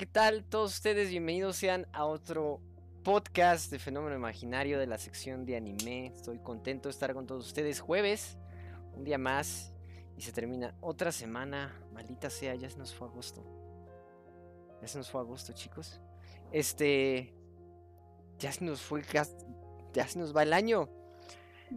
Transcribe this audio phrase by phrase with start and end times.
[0.00, 0.44] ¿qué tal?
[0.44, 2.58] Todos ustedes bienvenidos sean a otro
[3.04, 6.06] podcast de Fenómeno Imaginario de la sección de anime.
[6.06, 7.80] Estoy contento de estar con todos ustedes.
[7.80, 8.38] Jueves,
[8.94, 9.74] un día más
[10.16, 11.78] y se termina otra semana.
[11.92, 13.44] Maldita sea, ya se nos fue agosto.
[14.80, 16.00] Ya se nos fue agosto, chicos.
[16.50, 17.34] Este.
[18.38, 19.02] Ya se nos fue.
[19.92, 20.88] Ya se nos va el año.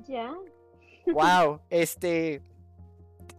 [0.07, 0.33] Ya.
[1.07, 2.41] Wow, este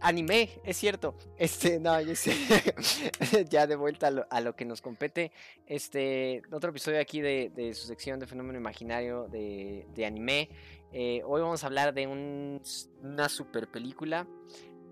[0.05, 1.15] anime, es cierto.
[1.37, 2.33] Este, no, yo sé.
[3.49, 5.31] ya de vuelta a lo, que nos compete.
[5.65, 10.49] Este, otro episodio aquí de, su sección de fenómeno imaginario de, anime.
[10.91, 14.27] Eh, hoy vamos a hablar de una super película.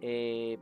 [0.01, 0.57] Eh,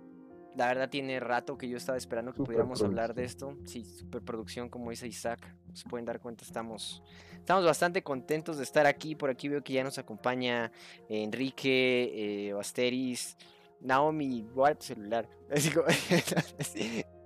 [0.55, 3.57] la verdad tiene rato que yo estaba esperando que pudiéramos hablar de esto.
[3.65, 5.39] Sí, superproducción, como dice Isaac.
[5.73, 7.01] Se pueden dar cuenta, estamos,
[7.37, 9.15] estamos bastante contentos de estar aquí.
[9.15, 10.73] Por aquí veo que ya nos acompaña
[11.07, 13.37] Enrique, eh, Basteris.
[13.81, 15.27] Naomi, guarda tu celular.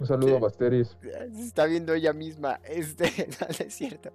[0.00, 0.96] Un saludo a Basteris.
[1.32, 2.60] Se está viendo ella misma.
[2.64, 3.04] Este,
[3.40, 4.10] no, es cierto.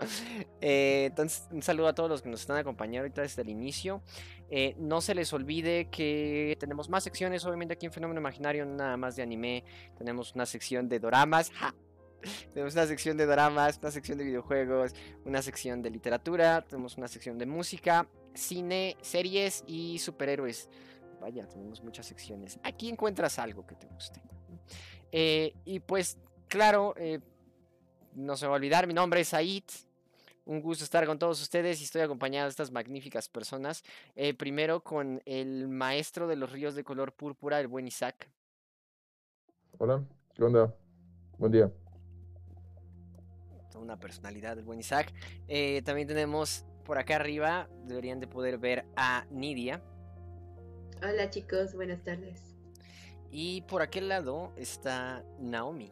[0.60, 4.02] Eh, entonces, un saludo a todos los que nos están acompañando ahorita desde el inicio.
[4.50, 8.98] Eh, no se les olvide que tenemos más secciones, obviamente aquí en Fenómeno Imaginario, nada
[8.98, 9.64] más de anime.
[9.98, 11.52] Tenemos una sección de doramas.
[12.54, 14.94] Tenemos una sección de doramas, una sección de videojuegos,
[15.24, 20.68] una sección de literatura, tenemos una sección de música, cine, series y superhéroes.
[21.20, 22.60] Vaya, tenemos muchas secciones.
[22.64, 24.22] Aquí encuentras algo que te guste.
[25.12, 26.18] Eh, y pues,
[26.48, 27.20] claro, eh,
[28.14, 29.64] no se va a olvidar, mi nombre es Said.
[30.46, 33.84] Un gusto estar con todos ustedes y estoy acompañado de estas magníficas personas.
[34.16, 38.32] Eh, primero con el maestro de los ríos de color púrpura, el buen Isaac.
[39.78, 40.74] Hola, ¿qué onda?
[41.38, 41.72] Buen día.
[43.76, 45.14] Una personalidad del buen Isaac.
[45.86, 49.82] también tenemos por acá arriba, deberían de poder ver a Nidia.
[51.02, 52.42] Hola chicos, buenas tardes.
[53.32, 55.90] Y por aquel lado está Naomi.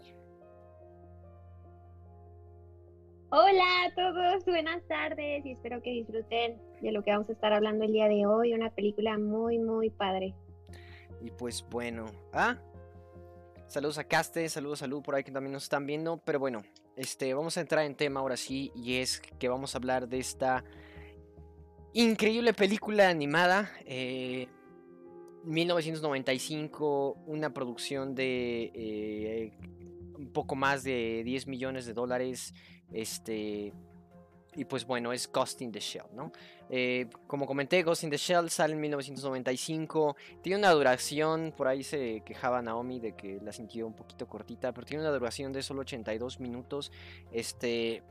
[3.29, 7.53] Hola a todos, buenas tardes y espero que disfruten de lo que vamos a estar
[7.53, 8.53] hablando el día de hoy.
[8.53, 10.35] Una película muy, muy padre.
[11.21, 12.57] Y pues bueno, ah,
[13.67, 16.17] saludos a Caste, saludos a Lu por ahí que también nos están viendo.
[16.17, 16.63] Pero bueno,
[16.97, 20.19] este, vamos a entrar en tema ahora sí y es que vamos a hablar de
[20.19, 20.65] esta
[21.93, 23.71] increíble película animada.
[23.85, 24.49] Eh,
[25.47, 29.53] 1995, una producción de eh,
[30.17, 32.53] un poco más de 10 millones de dólares.
[32.91, 33.73] Este.
[34.55, 36.31] Y pues bueno, es Ghost in the Shell, ¿no?
[36.69, 40.15] Eh, como comenté, Ghost in the Shell sale en 1995.
[40.41, 44.73] Tiene una duración, por ahí se quejaba Naomi de que la sintió un poquito cortita,
[44.73, 46.91] pero tiene una duración de solo 82 minutos.
[47.31, 48.03] Este.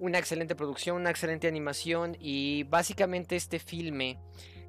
[0.00, 2.16] Una excelente producción, una excelente animación.
[2.18, 4.18] Y básicamente este filme.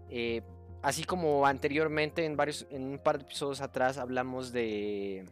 [0.10, 0.42] Eh,
[0.82, 5.26] Así como anteriormente en varios, en un par de episodios atrás hablamos de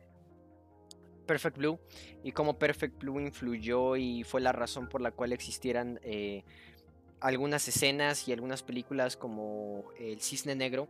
[1.26, 1.80] Perfect Blue
[2.24, 6.44] y cómo Perfect Blue influyó y fue la razón por la cual existieran eh,
[7.20, 10.90] algunas escenas y algunas películas como El Cisne Negro.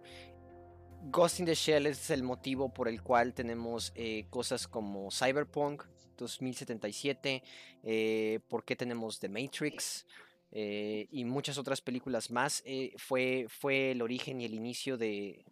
[1.03, 5.83] Ghost in the Shell es el motivo por el cual tenemos eh, cosas como Cyberpunk
[6.17, 7.43] 2077,
[7.83, 10.05] eh, por qué tenemos The Matrix.
[10.51, 15.45] Eh, y muchas otras películas más, eh, fue, fue el origen y el inicio de,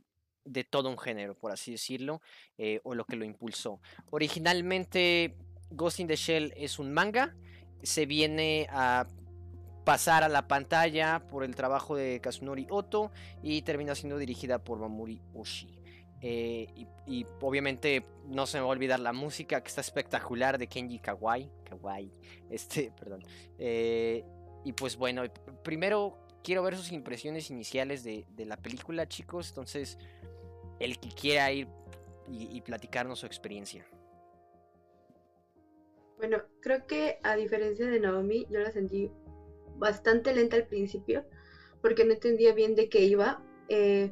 [0.43, 2.21] de todo un género, por así decirlo,
[2.57, 3.79] eh, o lo que lo impulsó.
[4.09, 5.35] Originalmente,
[5.69, 7.35] Ghost in the Shell es un manga,
[7.83, 9.07] se viene a
[9.85, 14.79] pasar a la pantalla por el trabajo de Kazunori Oto y termina siendo dirigida por
[14.79, 15.77] Mamuri Oshii.
[16.21, 20.99] y, obviamente no se me va a olvidar la música que está espectacular de Kenji
[20.99, 21.49] Kawai.
[21.63, 22.11] Kawai,
[22.49, 23.23] este, perdón.
[24.67, 25.23] Y pues bueno,
[25.63, 29.47] primero quiero ver sus impresiones iniciales de, la película, chicos.
[29.47, 29.97] Entonces,
[30.81, 31.69] el que quiera ir
[32.29, 33.87] y, platicarnos su experiencia.
[36.17, 39.09] Bueno, creo que a diferencia de Naomi, yo la sentí
[39.77, 41.23] bastante lenta al principio,
[41.81, 43.41] porque no entendía bien de qué iba.
[43.69, 44.11] Eh,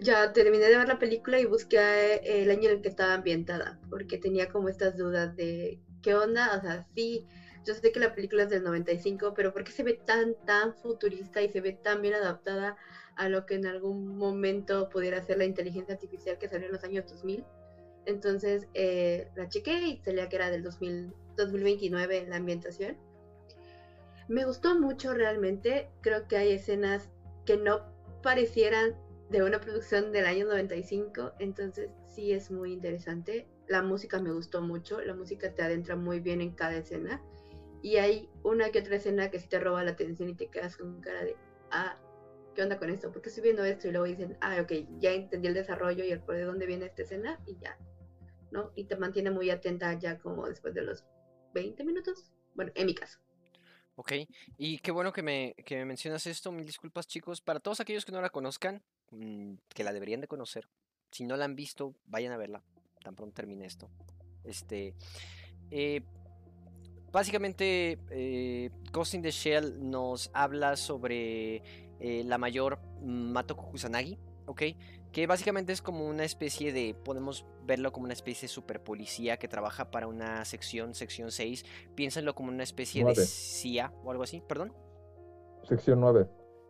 [0.00, 3.14] ya terminé de ver la película y busqué eh, el año en el que estaba
[3.14, 7.28] ambientada, porque tenía como estas dudas de qué onda, o sea, sí
[7.64, 10.74] yo sé que la película es del 95, pero ¿por qué se ve tan, tan
[10.74, 12.76] futurista y se ve tan bien adaptada
[13.16, 16.84] a lo que en algún momento pudiera ser la inteligencia artificial que salió en los
[16.84, 17.44] años 2000?
[18.06, 22.96] Entonces eh, la chequé y salía que era del 2000, 2029 la ambientación.
[24.28, 27.08] Me gustó mucho realmente, creo que hay escenas
[27.44, 27.82] que no
[28.22, 28.94] parecieran
[29.30, 33.46] de una producción del año 95, entonces sí es muy interesante.
[33.66, 37.22] La música me gustó mucho, la música te adentra muy bien en cada escena
[37.82, 40.76] y hay una que otra escena que sí te roba la atención y te quedas
[40.76, 41.36] con cara de,
[41.70, 41.96] ah,
[42.54, 43.12] ¿qué onda con esto?
[43.12, 43.88] porque estoy viendo esto?
[43.88, 46.86] Y luego dicen, ah, ok, ya entendí el desarrollo y el por de dónde viene
[46.86, 47.78] esta escena y ya.
[48.50, 48.72] ¿no?
[48.74, 51.04] Y te mantiene muy atenta ya como después de los
[51.54, 52.32] 20 minutos.
[52.54, 53.18] Bueno, en mi caso.
[53.96, 54.12] Ok,
[54.56, 56.52] y qué bueno que me, que me mencionas esto.
[56.52, 57.40] Mil disculpas, chicos.
[57.40, 60.68] Para todos aquellos que no la conozcan, mm, que la deberían de conocer.
[61.10, 62.62] Si no la han visto, vayan a verla.
[63.02, 63.90] Tan pronto termine esto.
[64.44, 64.94] Este.
[65.70, 66.02] eh,
[67.12, 71.62] básicamente, eh, Ghost in the Shell nos habla sobre
[72.00, 74.62] eh, la mayor Matoko Kusanagi, ¿ok?
[75.12, 79.38] Que básicamente es como una especie de, podemos verlo como una especie de super policía
[79.38, 81.64] que trabaja para una sección, sección 6.
[81.94, 83.14] Piénsenlo como una especie de.
[83.14, 84.72] CIA o algo así, perdón.
[85.64, 86.26] Sección 9.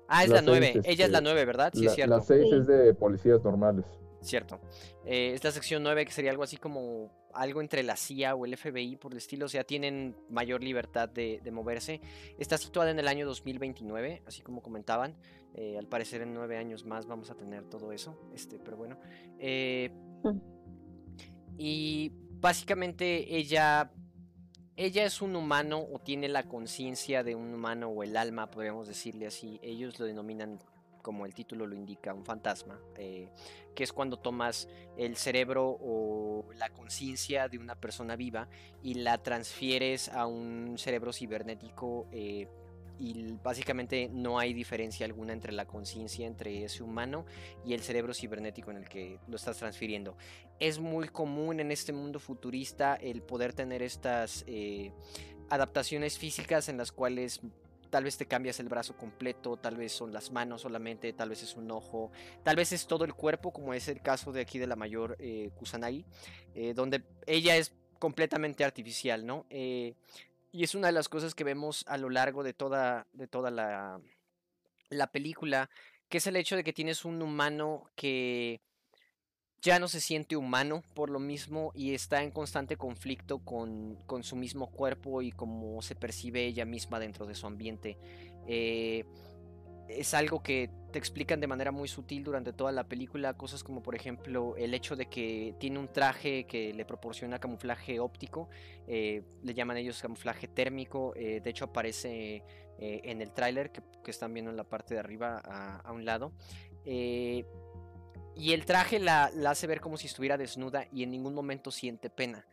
[0.09, 1.73] Ah, es La la 9, seis, ella es la este, 9, ¿verdad?
[1.75, 2.17] Sí, la, es cierto.
[2.17, 2.57] la 6 Sí.
[2.57, 3.85] es de policías normales.
[4.23, 4.61] Cierto.
[5.05, 8.45] Eh, es la sección 9 que sería algo así como algo entre la CIA o
[8.47, 12.01] el FBI por el estilo, o sea, tienen mayor libertad de, de moverse.
[12.39, 15.17] Está situada en el año 2029, así como comentaban.
[15.55, 18.99] Eh, al parecer en nueve años más vamos a tener todo eso, este, pero bueno.
[19.39, 19.91] Eh,
[20.23, 20.39] Mm.
[21.59, 23.93] y básicamente ella,
[24.77, 28.89] ella es un humano o tiene la conciencia de un humano o el alma, podríamos
[28.89, 29.59] decirle así.
[29.63, 30.59] Ellos lo denominan
[31.09, 33.31] como el título lo indica, un fantasma, eh,
[33.75, 34.69] que es cuando tomas
[34.99, 38.47] el cerebro o la conciencia de una persona viva
[38.83, 42.47] y la transfieres a un cerebro cibernético eh,
[42.99, 47.25] y básicamente no hay diferencia alguna entre la conciencia entre ese humano
[47.65, 50.15] y el cerebro cibernético en el que lo estás transfiriendo.
[50.61, 54.93] Es muy común en este mundo futurista el poder tener estas eh,
[55.49, 57.41] adaptaciones físicas en las cuales
[57.91, 61.43] tal vez te cambias el brazo completo, tal vez son las manos solamente, tal vez
[61.43, 62.11] es un ojo,
[62.43, 65.17] tal vez es todo el cuerpo, como es el caso de aquí de la mayor
[65.19, 66.05] eh, Kusanagi,
[66.55, 69.47] eh, donde ella es completamente artificial, ¿no?
[69.51, 69.95] Eh,
[70.53, 73.51] y es una de las cosas que vemos a lo largo de toda, de toda
[73.51, 74.01] la,
[74.89, 75.69] la película,
[76.09, 78.61] que es el hecho de que tienes un humano que
[79.61, 84.23] ya no se siente humano por lo mismo y está en constante conflicto con, con
[84.23, 87.99] su mismo cuerpo y cómo se percibe ella misma dentro de su ambiente.
[88.47, 89.05] Eh,
[89.89, 93.83] es algo que te explican de manera muy sutil durante toda la película, cosas como
[93.83, 98.49] por ejemplo el hecho de que tiene un traje que le proporciona camuflaje óptico,
[98.87, 102.45] eh, le llaman ellos camuflaje térmico, eh, de hecho aparece
[102.81, 106.05] en el tráiler que, que están viendo en la parte de arriba a, a un
[106.05, 106.31] lado.
[106.85, 107.45] Eh,
[108.39, 112.09] y el traje la, hace ver como si estuviera desnuda y en ningún momento siente
[112.09, 112.47] pena.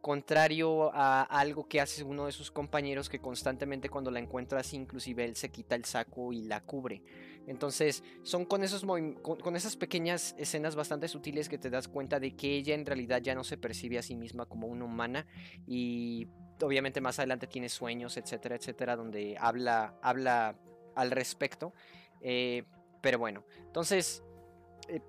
[0.00, 4.76] Contrario a algo que hace uno de sus compañeros que constantemente cuando la encuentra así,
[4.76, 7.02] inclusive él se quita el saco y la cubre.
[7.46, 12.20] Entonces son con, esos con, con esas pequeñas escenas bastante sutiles que te das cuenta
[12.20, 15.26] de que ella en realidad ya no se percibe a sí misma como una humana
[15.66, 16.28] y
[16.60, 20.56] obviamente más adelante tiene sueños, etcétera, etcétera, donde habla, habla
[20.94, 21.74] al respecto.
[22.20, 22.64] Eh,
[23.00, 24.22] pero bueno, entonces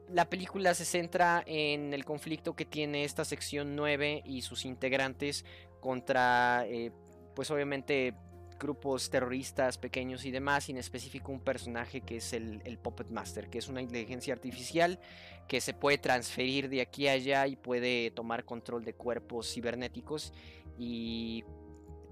[0.10, 5.46] la película se centra en el conflicto que tiene esta sección 9 y sus integrantes
[5.80, 6.92] contra, eh,
[7.36, 8.16] pues obviamente,
[8.60, 13.10] grupos terroristas pequeños y demás, y en específico un personaje que es el, el Puppet
[13.10, 15.00] Master, que es una inteligencia artificial
[15.48, 20.34] que se puede transferir de aquí a allá y puede tomar control de cuerpos cibernéticos
[20.78, 21.44] y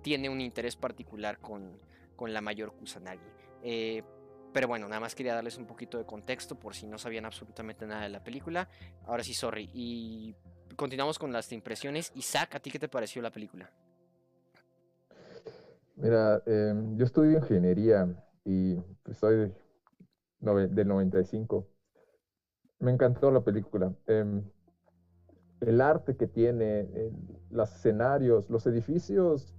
[0.01, 1.79] tiene un interés particular con,
[2.15, 3.19] con la mayor Kusanagi.
[3.63, 4.03] Eh,
[4.53, 7.85] pero bueno, nada más quería darles un poquito de contexto por si no sabían absolutamente
[7.85, 8.67] nada de la película.
[9.05, 9.69] Ahora sí, sorry.
[9.73, 10.35] Y
[10.75, 12.11] continuamos con las impresiones.
[12.15, 13.69] Isaac, ¿a ti qué te pareció la película?
[15.95, 18.07] Mira, em, yo estudio ingeniería
[18.43, 19.53] y pues, soy
[20.39, 21.67] del 95.
[22.79, 23.93] Me encantó la película.
[24.07, 24.43] Em,
[25.61, 26.89] el arte que tiene,
[27.51, 29.53] los escenarios, los edificios,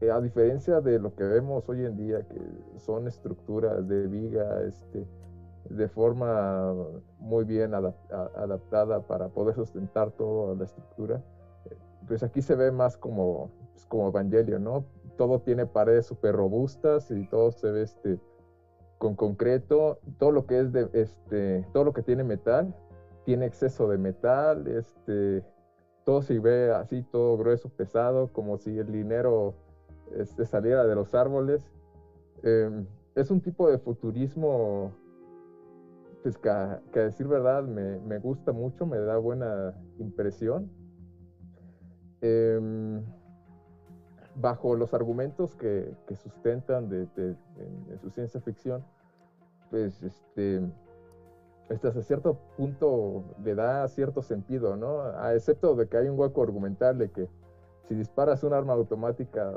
[0.00, 2.40] eh, a diferencia de lo que vemos hoy en día, que
[2.78, 5.06] son estructuras de viga, este,
[5.68, 6.72] de forma
[7.18, 11.22] muy bien adaptada para poder sustentar toda la estructura,
[11.70, 11.76] eh,
[12.06, 14.84] pues aquí se ve más como, pues, como Evangelion, ¿no?
[15.16, 18.20] Todo tiene paredes súper robustas y todo se ve este,
[18.98, 22.72] con concreto, todo lo que es de, este, todo lo que tiene metal,
[23.24, 25.42] tiene exceso de metal, este,
[26.04, 29.54] todo se ve así, todo grueso, pesado, como si el dinero
[30.16, 30.44] este,
[30.84, 31.70] de los árboles.
[32.42, 34.92] Em, es un tipo de futurismo,
[36.22, 40.70] pues que, a- decir verdad me, me gusta mucho, me da buena impresión.
[42.20, 43.02] Em,
[44.36, 47.36] bajo los argumentos que, que sustentan de, de-
[47.98, 48.84] su ciencia ficción,
[49.70, 50.60] pues este,
[51.70, 55.02] hasta cierto punto le da cierto sentido, ¿no?
[55.32, 57.28] Excepto de que hay un hueco argumental de que
[57.88, 59.52] si disparas un arma automática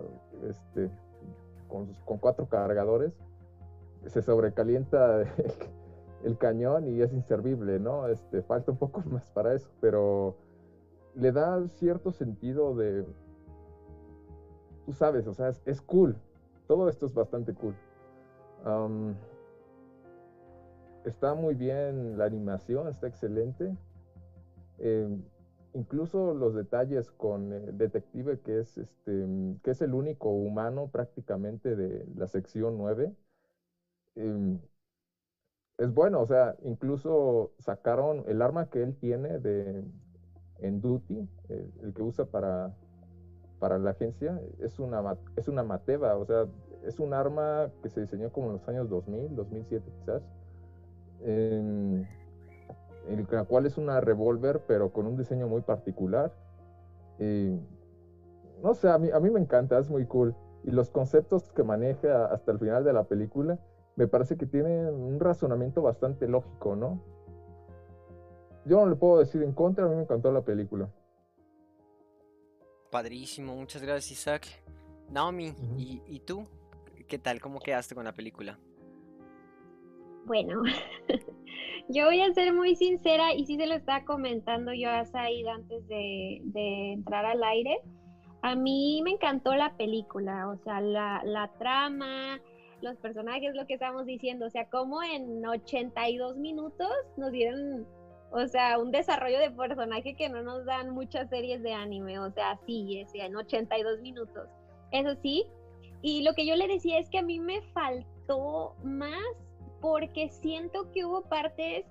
[0.49, 0.89] este,
[1.67, 1.87] con,
[2.19, 3.13] cuatro cargadores,
[4.07, 5.23] se sobrecalienta
[6.23, 8.07] el, cañón y es inservible, ¿no?
[8.07, 10.35] Este, falta un poco más para eso, pero
[11.15, 13.05] le da cierto sentido de,
[14.85, 16.15] tú sabes, o sea, es, cool.
[16.67, 17.75] Todo esto es bastante cool.
[21.03, 23.75] está muy bien la animación, está excelente.
[24.79, 25.21] Em,
[25.73, 29.27] incluso los detalles con el detective que es este
[29.63, 33.13] que es el único humano prácticamente de la sección 9
[34.15, 34.59] em,
[35.77, 39.83] es bueno o sea incluso sacaron el arma que él tiene de
[40.59, 42.75] en duty el, que usa para
[43.59, 46.47] para la agencia es una es una mateva o sea
[46.83, 50.23] es un arma que se diseñó como en los años 2000 2007 quizás
[51.21, 52.05] em,
[53.07, 56.33] el, la cual es una revólver, pero con un diseño muy particular.
[57.19, 57.59] Y,
[58.63, 60.35] no sé, a mí, a mí me encanta, es muy cool.
[60.63, 63.59] Y los conceptos que maneja hasta el final de la película,
[63.95, 67.01] me parece que tienen un razonamiento bastante lógico, ¿no?
[68.65, 70.89] Yo no le puedo decir en contra, a mí me encantó la película.
[72.91, 74.47] Padrísimo, muchas gracias Isaac.
[75.09, 76.45] Naomi, ¿y, ¿y tú?
[77.07, 77.41] ¿Qué tal?
[77.41, 78.59] ¿Cómo quedaste con la película?
[80.25, 80.61] Bueno,
[81.89, 85.47] yo voy a ser muy sincera y sí se lo estaba comentando yo a Said
[85.47, 86.41] antes de,
[86.93, 87.79] entrar al aire.
[88.41, 92.39] A mí me encantó la película, o sea, la, la trama,
[92.81, 97.85] los personajes, lo que estamos diciendo, o sea, como en 82 minutos nos dieron,
[98.31, 102.31] o sea, un desarrollo de personaje que no nos dan muchas series de anime, o
[102.31, 104.49] sea, sí, es, en 82 minutos.
[104.91, 105.45] Eso sí,
[106.01, 109.21] y lo que yo le decía es que a mí me faltó más
[109.81, 111.85] porque siento que hubo partes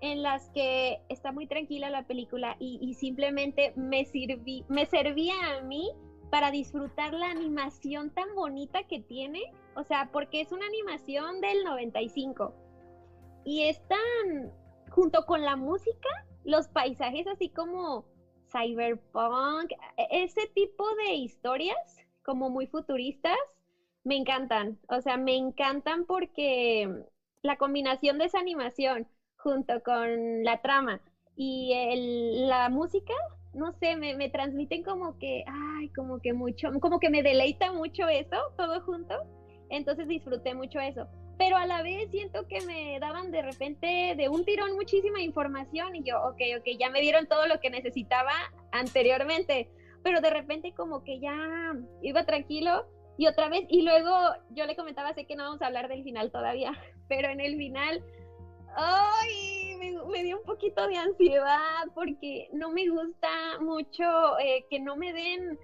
[0.00, 4.06] en las que está muy tranquila la película y, simplemente me,
[4.68, 5.90] me servía a mí
[6.30, 11.64] para disfrutar la animación tan bonita que tiene, o sea, porque es una animación del
[11.64, 12.54] 95
[13.44, 14.52] y están
[14.90, 16.08] junto con la música,
[16.44, 18.04] los paisajes así como
[18.50, 23.38] cyberpunk, e-, ese tipo de historias como muy futuristas,
[24.04, 27.04] me encantan, o sea, me encantan porque
[27.42, 29.06] la combinación de esa animación
[29.36, 31.00] junto con la trama
[31.36, 31.72] y
[32.46, 33.14] la música,
[33.54, 37.72] no sé, me, me, transmiten como que, ay, como que mucho, como que me deleita
[37.72, 39.14] mucho eso, todo junto.
[39.70, 41.06] Entonces disfruté mucho eso.
[41.38, 45.96] Pero a la vez siento que me daban de repente de un tirón muchísima información
[45.96, 48.32] y yo, ok, ok, ya me dieron todo lo que necesitaba
[48.72, 49.70] anteriormente.
[50.02, 51.34] Pero de repente como que ya
[52.02, 54.10] iba tranquilo y otra vez, y luego
[54.50, 56.72] yo le comentaba, sé que no vamos a hablar del final todavía,
[57.10, 58.02] pero en el final,
[58.76, 59.76] ¡ay!
[60.10, 63.28] Me, dio un poquito de ansiedad porque no me gusta
[63.60, 65.58] mucho eh, que no me den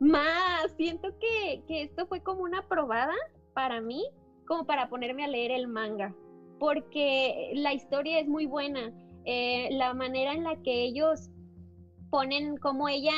[0.00, 0.72] más.
[0.76, 3.14] Siento que, esto fue como una probada
[3.52, 4.08] para mí,
[4.46, 6.14] como para ponerme a leer el manga,
[6.58, 8.92] porque la historia es muy buena.
[9.26, 11.28] Eh, la manera en la que ellos
[12.10, 13.12] ponen como ella,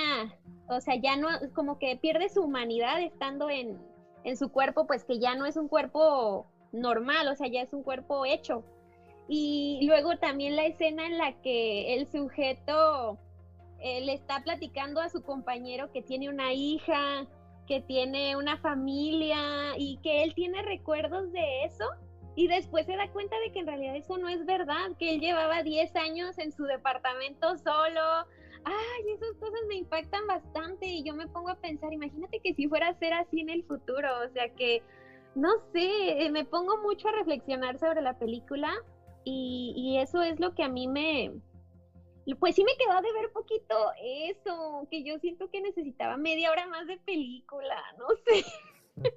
[0.68, 3.78] o sea, ya no, como que pierde su humanidad estando en,
[4.24, 7.72] en su cuerpo, pues que ya no es un cuerpo normal, o sea, ya es
[7.72, 8.64] un cuerpo hecho.
[9.28, 13.18] Y luego también la escena en la que el sujeto
[13.80, 17.26] eh, le está platicando a su compañero que tiene una hija,
[17.66, 21.84] que tiene una familia y que él tiene recuerdos de eso
[22.38, 25.20] y después se da cuenta de que en realidad eso no es verdad, que él
[25.20, 28.00] llevaba 10 años en su departamento solo.
[28.62, 32.68] Ay, esas cosas me impactan bastante y yo me pongo a pensar, imagínate que si
[32.68, 34.84] fuera a ser así en el futuro, o sea que
[35.34, 38.72] no sé, eh, me pongo mucho a reflexionar sobre la película
[39.24, 41.32] y, eso es lo que a mí me,
[42.40, 46.66] pues sí me quedó de ver poquito eso, que yo siento que necesitaba media hora
[46.66, 48.44] más de película, no sé,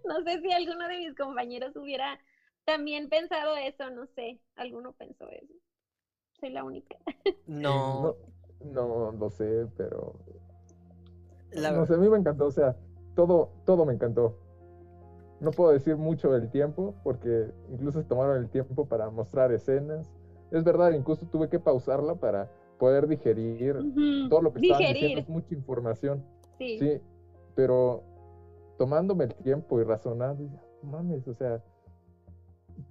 [0.05, 2.19] no sé si alguno de mis compañeros hubiera
[2.65, 5.53] también pensado eso, no sé, alguno pensó eso,
[6.39, 6.97] soy la única.
[7.47, 8.15] No,
[8.63, 10.15] no, no, sé, pero...
[11.51, 12.75] No sé, a mí me encantó, o sea,
[13.15, 14.37] todo, todo me encantó
[15.41, 20.09] no puedo decir mucho del tiempo, porque incluso se tomaron el tiempo para mostrar escenas.
[20.51, 23.75] Es verdad, incluso tuve que pausarla para poder digerir
[24.29, 26.23] todo lo que estaban diciendo, es mucha información.
[26.57, 26.77] Sí.
[26.77, 27.01] sí.
[27.55, 28.03] pero
[28.77, 30.47] tomándome el tiempo y razonando,
[30.83, 31.63] mames, o sea,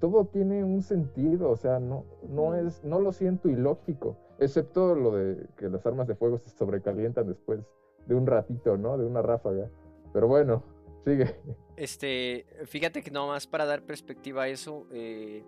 [0.00, 5.12] todo tiene un sentido, o sea, no, no es, no lo siento ilógico, excepto lo
[5.12, 7.60] de que las armas de fuego se sobrecalientan después
[8.06, 8.98] de un ratito, ¿no?
[8.98, 9.68] De una ráfaga.
[10.12, 10.62] Pero bueno,
[11.04, 11.34] sigue.
[11.80, 15.42] Este, fíjate que nomás para dar perspectiva a eso, eh,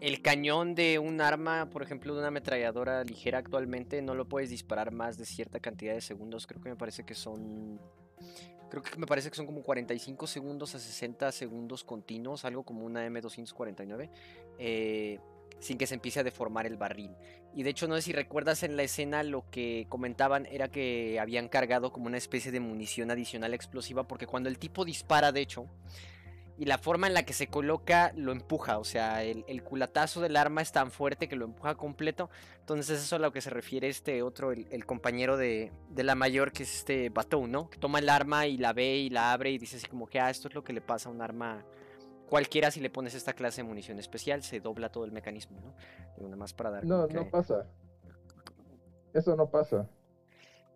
[0.00, 4.50] el cañón de un arma, por ejemplo, de una ametralladora ligera actualmente, no lo puedes
[4.50, 6.48] disparar más de cierta cantidad de segundos.
[6.48, 7.80] Creo que me parece que son.
[8.68, 12.84] Creo que me parece que son como 45 segundos a 60 segundos continuos, algo como
[12.84, 14.10] una M249.
[14.58, 15.20] Eh,
[15.64, 17.16] sin que se empiece a deformar el barril.
[17.54, 21.18] Y de hecho no sé si recuerdas en la escena lo que comentaban era que
[21.18, 25.40] habían cargado como una especie de munición adicional explosiva porque cuando el tipo dispara de
[25.40, 25.66] hecho
[26.58, 30.36] y la forma en la que se coloca lo empuja, o sea, el, culatazo del
[30.36, 32.30] arma es tan fuerte que lo empuja completo.
[32.60, 36.52] Entonces eso es a lo que se refiere este otro, el, compañero de, la mayor,
[36.52, 37.70] que es este Batou, ¿no?
[37.70, 40.20] Que toma el arma y la ve y la abre y dice así como que,
[40.20, 41.64] ah, esto es lo que le pasa a un arma
[42.28, 45.74] cualquiera si le pones esta clase de munición especial, se dobla todo el mecanismo, ¿no?
[46.24, 46.84] Nada más para dar...
[46.84, 47.66] No, no pasa.
[49.12, 49.88] Eso no pasa.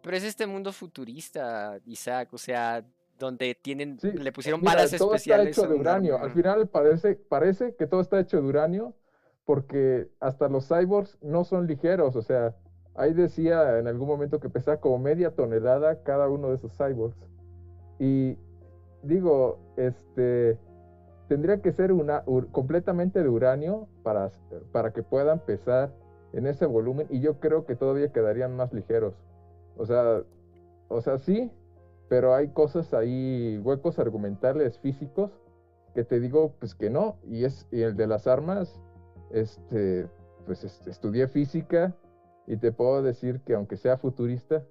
[0.03, 2.85] Pero es este mundo futurista, Isaac, o sea,
[3.19, 5.49] donde tienen, le pusieron balas todo especiales.
[5.49, 6.19] Está hecho de uranio.
[6.19, 8.95] Al final parece, parece que todo está hecho de uranio
[9.45, 12.15] porque hasta los cyborgs no son ligeros.
[12.17, 12.55] O sea,
[12.95, 17.17] ahí decía en algún momento que pesaba como media tonelada cada uno de esos cyborgs.
[17.99, 18.37] Y
[19.03, 20.59] digo, este,
[21.29, 24.31] tendría que ser una, completamente de uranio para,
[24.73, 25.93] para que puedan pesar
[26.33, 29.15] en ese volumen y yo creo que todavía quedarían más ligeros.
[29.77, 30.23] O sea,
[30.89, 31.51] o sea, sí,
[32.09, 35.31] pero hay cosas ahí, huecos argumentales físicos
[35.95, 38.81] que te digo pues que no, y es y el de las armas,
[39.31, 40.07] este,
[40.47, 41.95] pues estudié física
[42.47, 44.65] y te puedo decir que aunque sea futurista,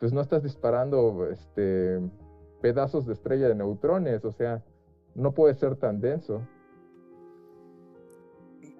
[0.00, 2.00] pues no estás disparando este,
[2.60, 4.62] pedazos de estrella de neutrones, o sea,
[5.14, 6.42] no puede ser tan denso.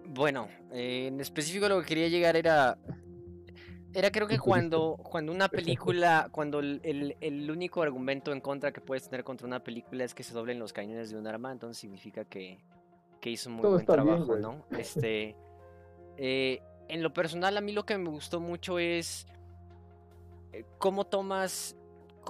[0.07, 2.77] Bueno, eh, en específico lo que quería llegar era
[3.93, 9.09] era creo que cuando, cuando una película, cuando el, único argumento en contra que puedes
[9.09, 12.25] tener contra una película es que se doblen los cañones de un arma, entonces significa
[12.25, 12.59] que,
[13.25, 14.65] hizo un muy buen trabajo, ¿no?
[14.71, 15.37] Este,
[16.17, 19.27] eh, en lo personal a mí lo que me gustó mucho es
[20.53, 21.77] eh, cómo tomas,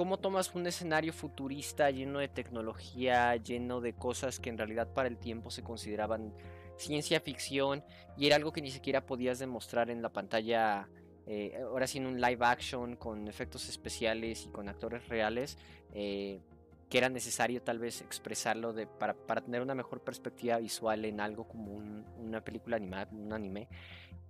[0.00, 5.08] cómo tomas un escenario futurista lleno de tecnología, lleno de cosas que en realidad para
[5.08, 6.32] el tiempo se consideraban
[6.78, 7.84] ciencia ficción
[8.16, 10.88] y era algo que ni siquiera podías demostrar en la pantalla
[11.26, 15.58] eh, ahora sí en un live action con efectos especiales y con actores reales,
[15.92, 16.40] eh,
[16.88, 21.74] que era necesario tal vez expresarlo para, tener una mejor perspectiva visual en algo como
[21.74, 23.68] una película animada, un anime.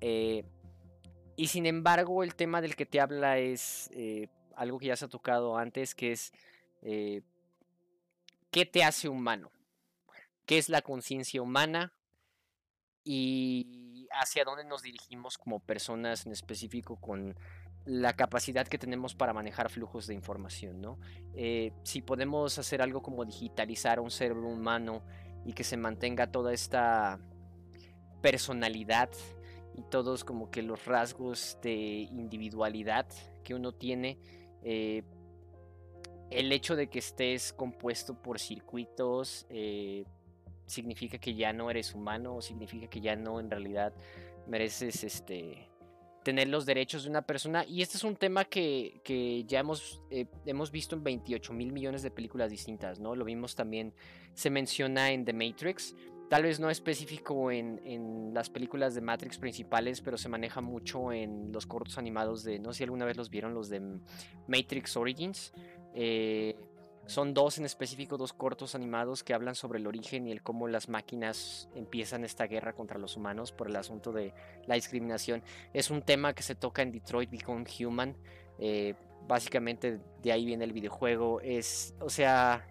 [0.00, 0.42] Eh,
[1.37, 3.88] y sin embargo, el tema del que te habla es
[4.56, 6.32] algo que ya se ha tocado antes, que es
[6.82, 9.50] qué te hace humano,
[10.46, 11.92] qué es la conciencia humana
[13.04, 17.36] y hacia dónde nos dirigimos como personas en específico con
[17.84, 20.98] la capacidad que tenemos para manejar flujos de información, ¿no?
[21.34, 25.02] Eh, si podemos hacer algo como digitalizar un cerebro humano
[25.44, 27.18] y que se mantenga toda esta
[28.20, 29.10] personalidad
[29.74, 31.72] y todos como que los rasgos de
[32.10, 33.06] individualidad
[33.44, 34.18] que uno tiene,
[34.62, 35.03] eh,
[36.31, 40.05] el hecho de que estés compuesto por circuitos, eh,
[40.66, 43.92] significa que ya no eres humano significa que ya no en realidad
[44.46, 45.68] mereces este
[46.23, 47.64] tener los derechos de una persona.
[47.66, 52.03] Y este es un tema que, ya hemos, eh, hemos visto en 28 mil millones
[52.03, 53.16] de películas distintas, ¿no?
[53.16, 53.94] Lo vimos también,
[54.35, 55.94] se menciona en The Matrix.
[56.30, 61.50] Tal vez no específico en, las películas de Matrix principales, pero se maneja mucho en
[61.50, 63.80] los cortos animados de, no sé si alguna vez los vieron, los de
[64.46, 65.52] Matrix Origins.
[65.92, 66.54] Eh,
[67.06, 70.68] son dos en específico, dos cortos animados que hablan sobre el origen y el cómo
[70.68, 74.32] las máquinas empiezan esta guerra contra los humanos por el asunto de
[74.68, 75.42] la discriminación.
[75.72, 78.16] Es un tema que se toca en Detroit Become Human.
[78.60, 78.94] Eh,
[79.26, 81.40] básicamente de ahí viene el videojuego.
[81.40, 82.64] Es, o sea,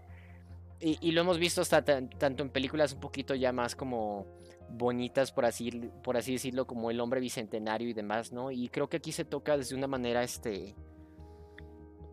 [0.81, 4.27] y, lo hemos visto hasta tanto en películas un poquito ya más como
[4.69, 5.71] bonitas, por así,
[6.03, 8.51] por así decirlo, como El hombre bicentenario y demás, ¿no?
[8.51, 10.75] Y creo que aquí se toca desde una manera, este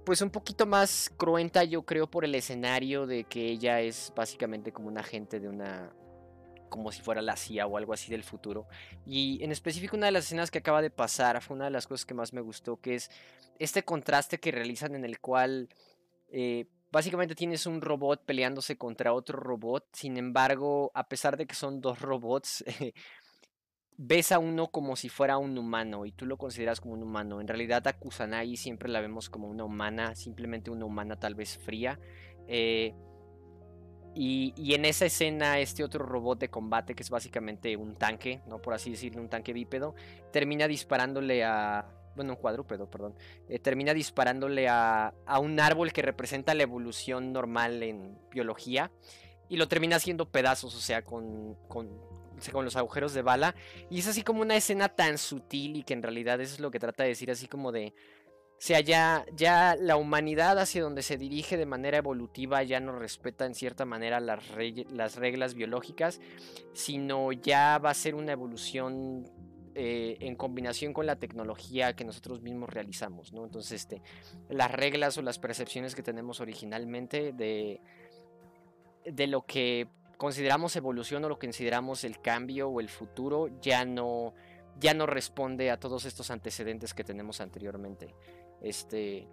[0.07, 4.73] pues un poquito más cruenta, yo creo, por el escenario de que ella es básicamente
[4.73, 5.93] como un agente de una.
[6.69, 8.69] como si fuera la CIA o algo así del futuro.
[9.05, 11.89] Y en específico, una de las escenas que acaba de pasar fue una de las
[11.89, 13.11] cosas que más me gustó, que es
[13.59, 15.69] este contraste que realizan en el cual.
[16.29, 21.55] Eh, básicamente tienes un robot peleándose contra otro robot, sin embargo, a pesar de que
[21.55, 22.65] son dos robots,
[23.99, 27.41] ves a uno como si fuera un humano y tú lo consideras como un humano.
[27.41, 31.59] En realidad a Kusanagi siempre la vemos como una humana, simplemente una humana tal vez
[31.59, 31.99] fría.
[32.47, 32.95] Eh,
[34.19, 38.63] y, en esa escena este otro robot de combate, que es básicamente un tanque, no
[38.63, 39.95] por así decirlo, un tanque bípedo,
[40.33, 41.87] termina disparándole a...
[42.17, 43.15] Bueno, un cuadrúpedo, perdón.
[43.49, 48.91] Eh, termina disparándole a, a un árbol que representa la evolución normal en biología
[49.49, 51.89] y lo termina haciendo pedazos, o sea, con, con,
[52.53, 53.55] con los agujeros de bala.
[53.91, 56.71] Y es así como una escena tan sutil y que en realidad eso es lo
[56.71, 57.95] que trata de decir, así como de...
[58.59, 62.99] O sea, ya, ya la humanidad hacia donde se dirige de manera evolutiva ya no
[62.99, 64.43] respeta en cierta manera las,
[64.91, 66.23] las reglas biológicas,
[66.73, 69.29] sino ya va a ser una evolución
[69.79, 73.45] eh, en combinación con la tecnología que nosotros mismos realizamos, ¿no?
[73.45, 74.01] Entonces, este,
[74.49, 77.83] las reglas o las percepciones que tenemos originalmente de,
[79.27, 79.87] lo que
[80.17, 84.33] consideramos evolución o lo que consideramos el cambio o el futuro ya no,
[84.81, 88.15] ya no responde a todos estos antecedentes que tenemos anteriormente.
[88.63, 89.29] Este,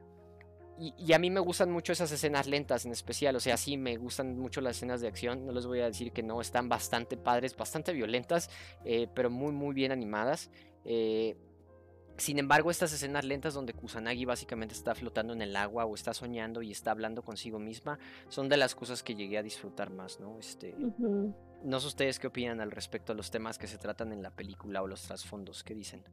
[0.80, 3.96] y, a mí me gustan mucho esas escenas lentas en especial, o sea, sí me
[3.98, 7.16] gustan mucho las escenas de acción, no les voy a decir que no, están bastante
[7.16, 8.50] padres, bastante violentas,
[8.84, 10.50] eh, pero muy muy bien animadas.
[10.86, 11.38] Eh,
[12.18, 16.14] sin embargo, estas escenas lentas donde Kusanagi básicamente está flotando en el agua o está
[16.14, 17.98] soñando y está hablando consigo misma,
[18.30, 20.38] son de las cosas que llegué a disfrutar más, ¿no?
[20.38, 20.76] Este,
[21.64, 24.32] No sé ustedes qué opinan al respecto a los temas que se tratan en la
[24.32, 26.04] película o los trasfondos, ¿qué dicen?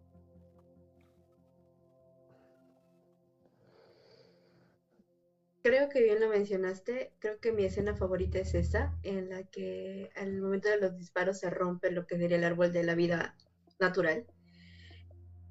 [5.62, 7.12] Creo que bien lo mencionaste.
[7.18, 11.38] Creo que mi escena favorita es esa, en la que al momento de los disparos
[11.38, 13.36] se rompe lo que diría el árbol de la vida
[13.78, 14.24] natural.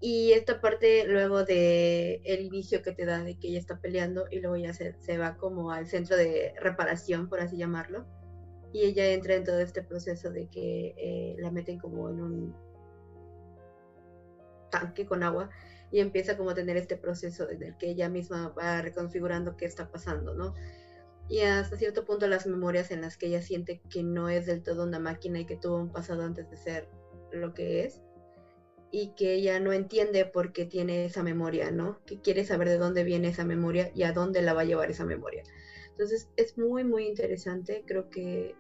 [0.02, 4.26] Y esta parte luego de el inicio que te da de que ella está peleando
[4.32, 8.08] y luego ya se, se va como al centro de reparación, por así llamarlo.
[8.74, 12.56] Y ella entra en todo este proceso de que eh, la meten como en un
[14.72, 15.50] tanque con agua
[15.92, 19.66] y empieza como a tener este proceso en el que ella misma va reconfigurando qué
[19.66, 20.54] está pasando, ¿no?
[21.28, 24.62] Y hasta cierto punto las memorias en las que ella siente que no es del
[24.62, 26.88] todo una máquina y que tuvo un pasado antes de ser
[27.32, 28.02] lo que es
[28.92, 32.00] y que ella no entiende por qué tiene esa memoria, ¿no?
[32.06, 34.90] Que quiere saber de dónde viene esa memoria y a dónde la va a llevar
[34.90, 35.44] esa memoria.
[35.92, 37.84] Entonces es muy, muy interesante.
[37.86, 38.56] Creo que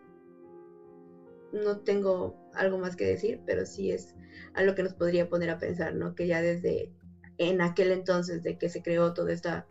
[1.51, 4.13] no tengo algo más que decir, pero sí es
[4.53, 6.13] algo que nos podría poner a pensar, ¿no?
[6.13, 6.91] Que ya desde
[7.39, 9.65] en aquel entonces de que se creó toda esta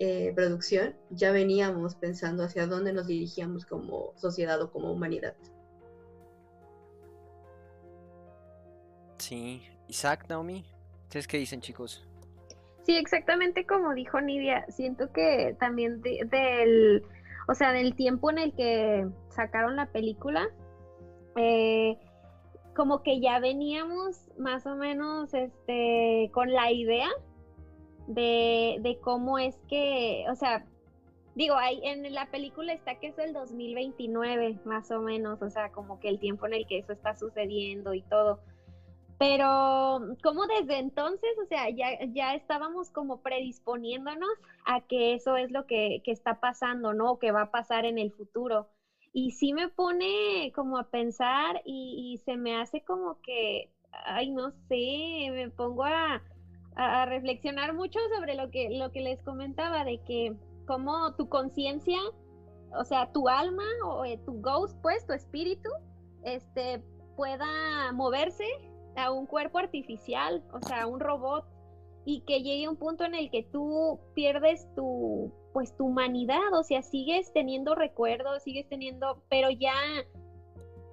[0.00, 5.36] eh, producción, ya veníamos pensando hacia dónde nos dirigíamos como sociedad o como humanidad.
[9.18, 10.64] Sí, Isaac, Naomi,
[11.04, 12.04] ¿ustedes qué dicen chicos?
[12.84, 17.04] Sí, exactamente como dijo Nidia, siento que también del,
[17.46, 20.48] o sea, del tiempo en el que sacaron la película,
[21.36, 21.96] eh,
[22.74, 27.08] como que ya veníamos más o menos este, con la idea
[28.06, 30.64] de, de cómo es que, o sea,
[31.34, 35.70] digo, ahí en la película está que es el 2029, más o menos, o sea,
[35.72, 38.40] como que el tiempo en el que eso está sucediendo y todo.
[39.18, 44.32] Pero como desde entonces, o sea, ya, ya estábamos como predisponiéndonos
[44.66, 47.18] a que eso es lo que, que está pasando, ¿no?
[47.18, 48.68] Que va a pasar en el futuro
[49.12, 54.50] y sí me pone como a pensar y, se me hace como que, ay, no
[54.68, 56.22] sé, me pongo a,
[57.06, 60.34] reflexionar mucho sobre lo que, lo que les comentaba, de que
[60.66, 61.98] como tu conciencia,
[62.78, 65.68] o sea, tu alma o eh, tu ghost, pues, tu espíritu,
[66.24, 66.82] este,
[67.14, 68.46] pueda moverse
[68.96, 71.44] a un cuerpo artificial, o sea, a un robot,
[72.06, 76.62] y que llegue un punto en el que tú pierdes tu, pues tu humanidad, o
[76.62, 79.74] sea, sigues teniendo recuerdos, sigues teniendo, pero ya,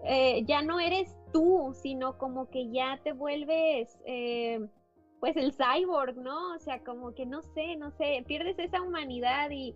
[0.03, 4.67] eh, ya no eres tú, sino como que ya te vuelves, eh,
[5.19, 6.55] pues el cyborg, ¿no?
[6.55, 9.75] O sea, como que no sé, no sé, pierdes esa humanidad y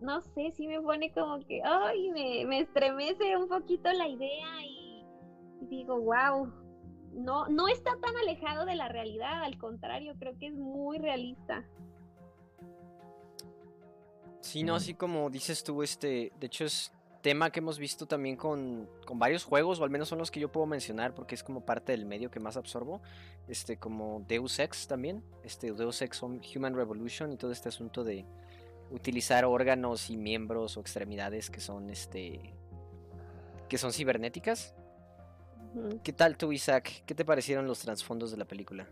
[0.00, 4.48] no sé, si me pone como que, ay, me, me estremece un poquito la idea
[4.64, 5.04] y,
[5.60, 6.52] y digo, wow,
[7.14, 11.64] no, no está tan alejado de la realidad, al contrario, creo que es muy realista.
[14.42, 18.36] Sí, no, así como dices tú, este, de hecho es tema que hemos visto también
[18.36, 21.64] con, varios juegos, o al menos son los que yo puedo mencionar porque es como
[21.64, 23.00] parte del medio que más absorbo,
[23.48, 28.26] este, como Deus Ex también, este, Deus Ex Human Revolution y todo este asunto de
[28.90, 32.52] utilizar órganos y miembros o extremidades que son, este,
[33.68, 34.74] que son cibernéticas.
[36.02, 37.04] ¿Qué tal tú, Isaac?
[37.06, 38.88] ¿Qué te parecieron los trasfondos de la película?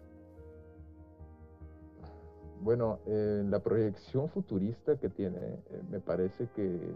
[2.60, 6.94] Bueno, la proyección futurista que tiene, eh, me parece que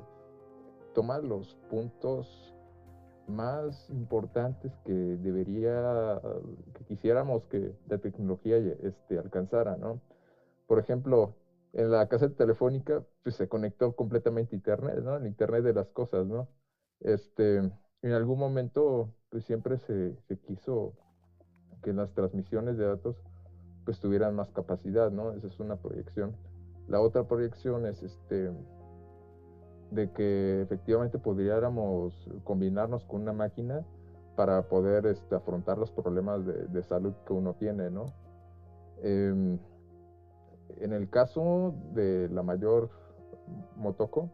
[0.94, 2.55] toma los puntos
[3.27, 6.20] más importantes que debería,
[6.74, 10.03] que quisiéramos que la tecnología este, alcanzara, ¿no?
[10.66, 11.35] Por ejemplo,
[11.72, 15.16] en la caseta telefónica, pues se conectó completamente Internet, ¿no?
[15.16, 16.46] El Internet de las cosas, ¿no?
[17.00, 17.57] Este,
[18.03, 20.92] en algún momento, pues siempre se, se quiso
[21.83, 23.16] que las transmisiones de datos
[23.84, 25.32] pues tuvieran más capacidad, ¿no?
[25.32, 26.36] Esa es una proyección.
[26.88, 28.50] La otra proyección es este
[29.90, 33.84] de que efectivamente pudiéramos combinarnos con una máquina
[34.36, 38.06] para poder este, afrontar los problemas de, salud que uno tiene, ¿no?
[39.02, 39.58] Em,
[40.80, 42.90] en el caso de la mayor
[43.76, 44.30] Motoko,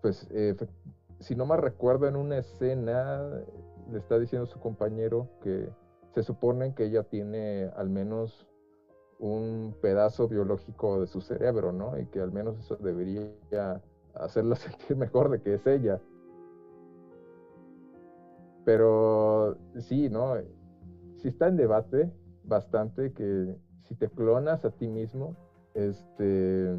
[0.00, 0.28] pues
[1.18, 3.28] si no me recuerdo en una escena
[3.90, 5.68] le está diciendo su compañero que
[6.16, 8.48] se supone que ella tiene al menos
[9.18, 11.98] un pedazo biológico de su cerebro, ¿no?
[11.98, 13.82] Y que al menos eso debería
[14.14, 16.00] hacerla sentir mejor de que es ella.
[18.64, 20.36] Pero sí, ¿no?
[21.18, 22.10] Sí está en debate
[22.44, 25.36] bastante que si te clonas a ti mismo,
[25.74, 26.74] este,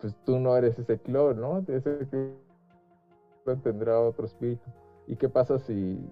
[0.00, 1.64] pues tú no eres ese clon, ¿no?
[1.68, 2.00] Ese
[3.44, 4.68] clon tendrá otro espíritu.
[5.06, 6.04] ¿Y qué pasa si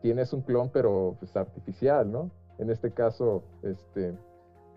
[0.00, 2.30] tienes un clon pero pues artificial, ¿no?
[2.58, 4.14] En este caso, este,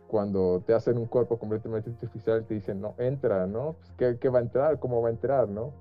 [0.07, 3.75] cuando te hacen un cuerpo completamente artificial te dicen, no, entra, ¿no?
[3.97, 4.79] Pues, ¿qué, va a entrar?
[4.79, 5.71] ¿Cómo va a entrar, no?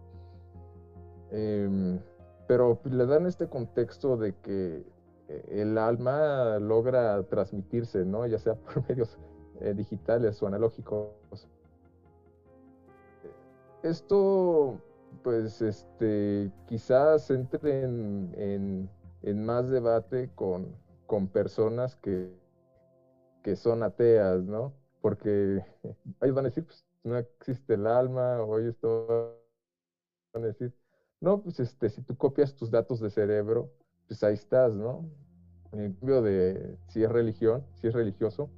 [1.31, 2.01] Em,
[2.47, 4.85] pero pues, le dan este contexto de que
[5.29, 8.27] eh, el alma logra transmitirse, ¿no?
[8.27, 9.19] Ya sea por medios
[9.61, 11.11] eh, digitales o analógicos.
[13.83, 14.79] Esto,
[15.23, 18.89] pues, este, quizás entre en,
[19.35, 20.75] más debate con,
[21.07, 22.33] con personas que,
[23.43, 24.73] que son ateas, ¿no?
[25.01, 25.65] Porque
[26.21, 30.73] ellos van a decir, pues no existe el alma, o ellos van a decir,
[31.21, 33.71] no, pues este, si tú copias tus datos de cerebro,
[34.09, 35.09] pues ahí estás, ¿no?
[35.73, 38.51] En cambio de si es religión, si es religioso,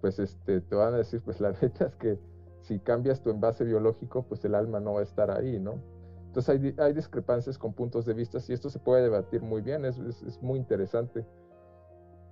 [0.00, 2.18] pues este, te van a decir, pues la neta es que
[2.62, 5.80] si cambias tu envase biológico, pues el alma no va a estar ahí, ¿no?
[6.28, 9.84] Entonces hay, hay discrepancias con puntos de vista y esto se puede debatir muy bien,
[9.84, 11.24] es, es, muy interesante.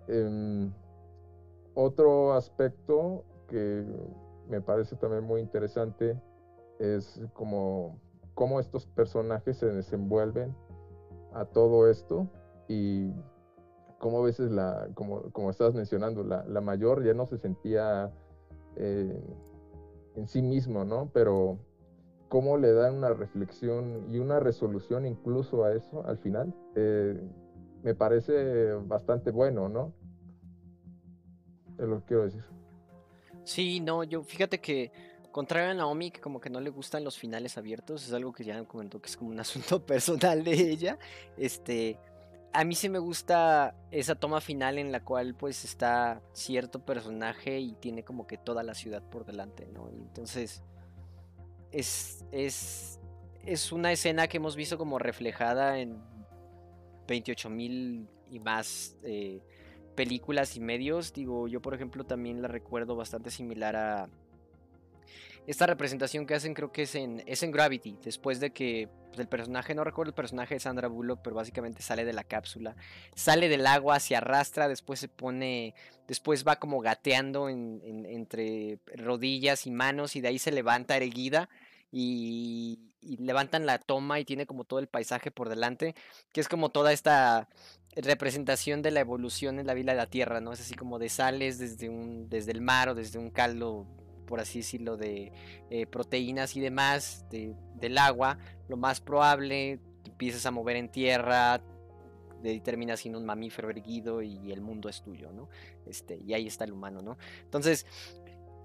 [0.06, 0.70] Em,
[1.74, 3.84] otro aspecto que
[4.48, 6.20] me parece también muy interesante
[6.78, 7.98] es como
[8.34, 10.54] cómo estos personajes se desenvuelven
[11.32, 12.28] a todo esto
[12.68, 13.10] y
[13.98, 18.12] cómo a veces la, como, como estabas mencionando, la, mayor ya no se sentía
[18.76, 19.20] eh,
[20.16, 21.10] en sí mismo, ¿no?
[21.14, 21.58] Pero
[22.28, 27.20] cómo le dan una reflexión y una resolución incluso a eso al final, eh,
[27.82, 29.92] me parece bastante bueno, ¿no?
[31.78, 32.44] es lo que quiero decir.
[33.44, 34.90] Sí, no, yo fíjate que
[35.30, 38.44] contrario a Naomi, que como que no le gustan los finales abiertos, es algo que
[38.44, 40.98] ya comentó que es como un asunto personal de ella.
[41.36, 41.98] Este,
[42.52, 47.60] a mí sí me gusta esa toma final en la cual pues está cierto personaje
[47.60, 49.90] y tiene como que toda la ciudad por delante, ¿no?
[49.90, 50.62] entonces
[51.76, 52.98] es, es,
[53.44, 55.98] es una escena que hemos visto como reflejada en
[57.06, 59.40] 28 mil y más eh,
[59.94, 61.12] películas y medios.
[61.12, 64.08] Digo, yo por ejemplo también la recuerdo bastante similar a
[65.46, 69.20] esta representación que hacen, creo que es en, es en Gravity, después de que pues,
[69.20, 72.74] el personaje, no recuerdo el personaje de Sandra Bullock, pero básicamente sale de la cápsula,
[73.14, 75.74] sale del agua, se arrastra, después se pone,
[76.08, 81.48] después va como gateando entre rodillas y manos y de ahí se levanta erguida
[81.90, 85.94] y, levantan la toma y tiene como todo el paisaje por delante,
[86.32, 87.48] que es como toda esta
[87.94, 90.52] representación de la evolución en la vida de la Tierra, ¿no?
[90.52, 93.86] Es así como de sales desde, un, desde el mar o desde un caldo,
[94.26, 95.32] por así decirlo, de
[95.70, 101.62] eh, proteínas y demás del agua, lo más probable, empiezas a mover en tierra,
[102.42, 105.48] de, terminas siendo un mamífero erguido y el mundo es tuyo, ¿no?
[105.86, 107.16] Este, y ahí está el humano, ¿no?
[107.44, 107.86] Entonces,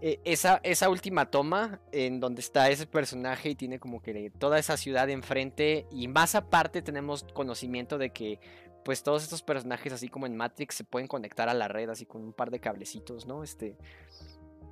[0.01, 4.57] eh, esa, esa última toma en donde está ese personaje y tiene como que toda
[4.57, 8.39] esa ciudad enfrente y más aparte tenemos conocimiento de que
[8.83, 12.07] pues todos estos personajes así como en Matrix se pueden conectar a la red así
[12.07, 13.43] con un par de cablecitos, ¿no?
[13.43, 13.75] Este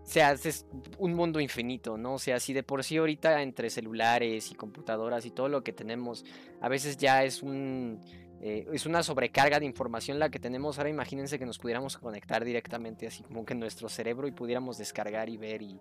[0.09, 0.65] o sea, es
[0.97, 2.15] un mundo infinito, ¿no?
[2.15, 5.71] O sea, si de por sí ahorita entre celulares y computadoras y todo lo que
[5.71, 6.25] tenemos,
[6.59, 7.99] a veces ya es un
[8.41, 10.77] eh, es una sobrecarga de información la que tenemos.
[10.77, 14.77] Ahora imagínense que nos pudiéramos conectar directamente así como que en nuestro cerebro y pudiéramos
[14.77, 15.79] descargar y ver y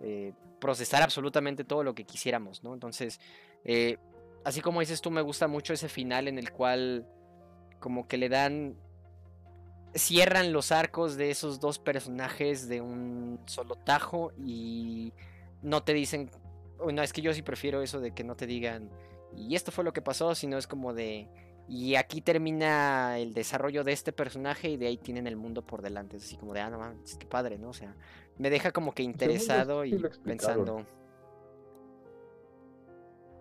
[0.00, 2.74] eh, procesar absolutamente todo lo que quisiéramos, ¿no?
[2.74, 3.18] Entonces,
[3.64, 3.98] eh,
[4.44, 7.06] así como dices tú, me gusta mucho ese final en el cual
[7.80, 8.76] como que le dan...
[9.94, 15.12] Cierran los arcos de esos dos personajes de un solo tajo y
[15.62, 16.30] no te dicen...
[16.92, 18.90] No, es que yo sí prefiero eso de que no te digan...
[19.34, 21.28] Y esto fue lo que pasó, sino es como de
[21.68, 25.82] y aquí termina el desarrollo de este personaje y de ahí tienen el mundo por
[25.82, 26.16] delante.
[26.16, 27.70] Es así como de, ah, no mames, qué padre, ¿no?
[27.70, 27.94] O sea,
[28.38, 30.86] me deja como que interesado y pensando.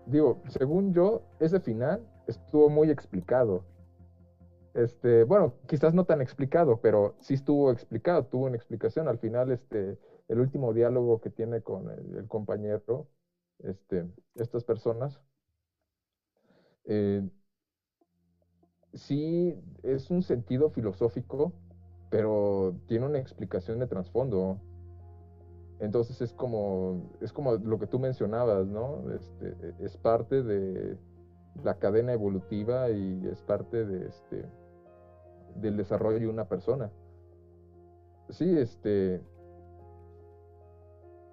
[0.07, 3.63] Digo, según yo, ese final estuvo muy explicado.
[4.73, 9.07] Este, bueno, quizás no tan explicado, pero sí estuvo explicado, tuvo una explicación.
[9.07, 13.07] Al final, este, el último diálogo que tiene con el, el compañero,
[13.59, 15.21] este, estas personas,
[16.85, 17.27] eh,
[18.95, 21.53] sí es un sentido filosófico,
[22.09, 24.59] pero tiene una explicación de trasfondo.
[25.79, 29.03] Entonces es como, es como lo que tú mencionabas, ¿no?
[29.11, 30.97] Este, es parte de
[31.63, 34.45] la cadena evolutiva y es parte de, este,
[35.55, 36.89] del desarrollo de una persona.
[38.29, 39.21] Sí, este,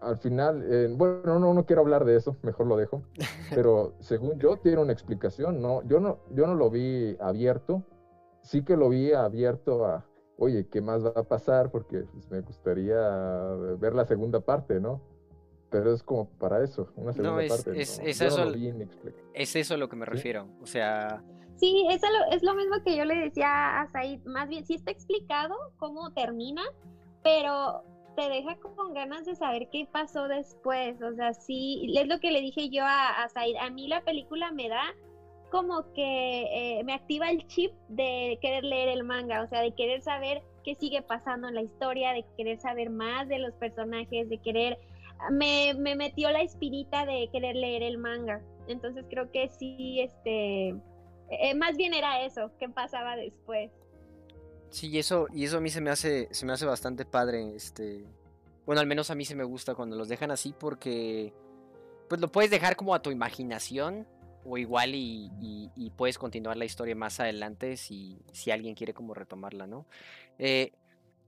[0.03, 3.03] al final, eh, bueno, no, no quiero hablar de eso, mejor lo dejo,
[3.55, 7.83] pero según yo tiene una explicación, no, yo no, yo no lo vi abierto,
[8.43, 10.05] sí que lo vi abierto a,
[10.37, 11.71] oye, ¿qué más va a pasar?
[11.71, 12.99] Porque pues, me gustaría
[13.79, 15.01] ver la segunda parte, ¿no?
[15.71, 17.81] Pero es como para eso, una segunda parte.
[17.81, 18.53] Es, es eso,
[19.35, 21.23] es eso a lo que me refiero, o sea...
[21.57, 24.75] Sí, es lo, es lo mismo que yo le decía a Said, más bien, sí
[24.75, 26.63] está explicado cómo termina,
[27.23, 31.01] pero te deja con ganas de saber qué pasó después.
[31.03, 33.29] O sea, sí, es lo que le dije yo a, a.
[33.61, 34.95] A mí la película me da
[35.51, 39.73] como que eh, me activa el chip de querer leer el manga, o sea, de
[39.73, 44.29] querer saber qué sigue pasando en la historia, de querer saber más de los personajes,
[44.29, 44.79] de querer...
[45.31, 48.41] Me, me metió la espirita de querer leer el manga.
[48.67, 50.75] Entonces creo que sí, este...
[51.29, 53.71] Eh, más bien era eso, qué pasaba después.
[54.73, 57.55] Sí, y eso, y eso a mí se me hace, se me hace bastante padre,
[57.55, 58.07] este.
[58.65, 61.35] Bueno, al menos a mí se me gusta cuando los dejan así porque.
[62.09, 64.09] Pues lo puedes dejar como a tu imaginación.
[64.45, 65.31] O igual y,
[65.77, 69.87] y, puedes continuar la historia más adelante si, si alguien quiere como retomarla, ¿no?
[70.37, 70.73] Eh,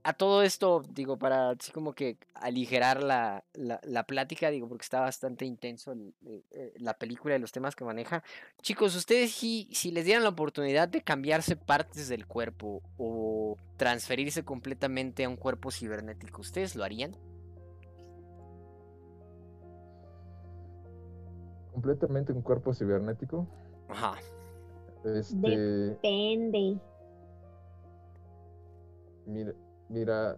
[0.05, 4.99] a todo esto, digo, para así como que aligerar la, la, plática, digo, porque está
[4.99, 8.23] bastante intenso eh, eh, la película y los temas que maneja.
[8.61, 14.45] Chicos, ustedes si, si les dieran la oportunidad de cambiarse partes del cuerpo o transferirse
[14.45, 17.17] completamente a un cuerpo cibernético, ¿ustedes lo harían?
[21.71, 23.47] ¿Completamente un cuerpo cibernético?
[23.89, 24.17] Ajá.
[25.03, 25.57] Este...
[25.57, 26.77] Depende.
[29.25, 29.51] Mira,
[29.89, 30.37] Mira,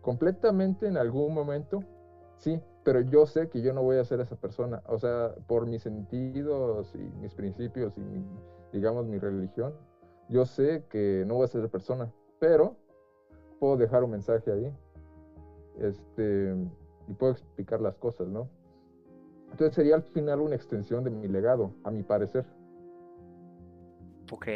[0.00, 1.82] completamente en algún momento,
[2.38, 4.82] sí, pero yo sé que yo no voy a ser esa persona.
[4.86, 8.24] O sea, por mis sentidos y mis principios y,
[8.72, 9.74] digamos, mi religión,
[10.28, 12.76] yo sé que no voy a ser esa persona, pero
[13.58, 14.72] puedo dejar un mensaje ahí
[15.80, 16.54] este,
[17.08, 18.48] y puedo explicar las cosas, ¿no?
[19.50, 22.44] Entonces sería al final una extensión de mi legado, a mi parecer.
[24.30, 24.46] Ok.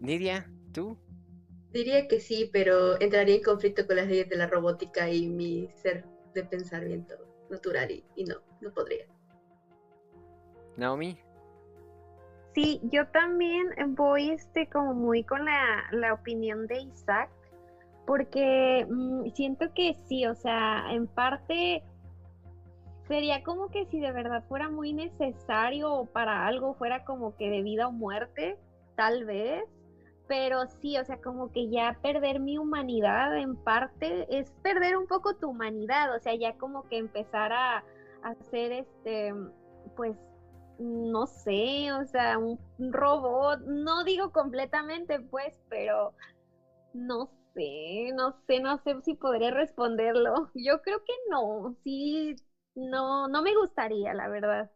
[0.00, 0.96] Nidia, ¿tú?
[1.72, 5.68] Diría que sí, pero entraría en conflicto con las leyes de la robótica y mi
[5.74, 6.04] ser
[6.34, 7.14] de pensamiento
[7.48, 9.06] natural y, no, no podría.
[10.76, 11.18] Naomi.
[12.54, 17.30] Sí, yo también voy este como muy con la, la opinión de Isaac,
[18.06, 21.84] porque mm, siento que sí, o sea, en parte
[23.06, 27.62] sería como que si de verdad fuera muy necesario para algo, fuera como que de
[27.62, 28.56] vida o muerte,
[28.96, 29.64] tal vez,
[30.30, 35.08] pero sí, o sea, como que ya perder mi humanidad en parte es perder un
[35.08, 37.84] poco tu humanidad, o sea, ya como que empezar a,
[38.22, 39.34] hacer este,
[39.96, 40.16] pues,
[40.78, 46.14] no sé, o sea, un robot, no digo completamente, pues, pero
[46.94, 50.52] no sé, no sé, no sé si podría responderlo.
[50.54, 52.36] Yo creo que no, sí,
[52.76, 54.70] no, no me gustaría, la verdad.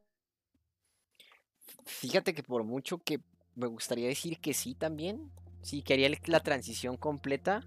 [1.84, 3.20] Fíjate que por mucho que
[3.54, 5.30] me gustaría decir que sí también,
[5.64, 7.66] si quería la transición completa.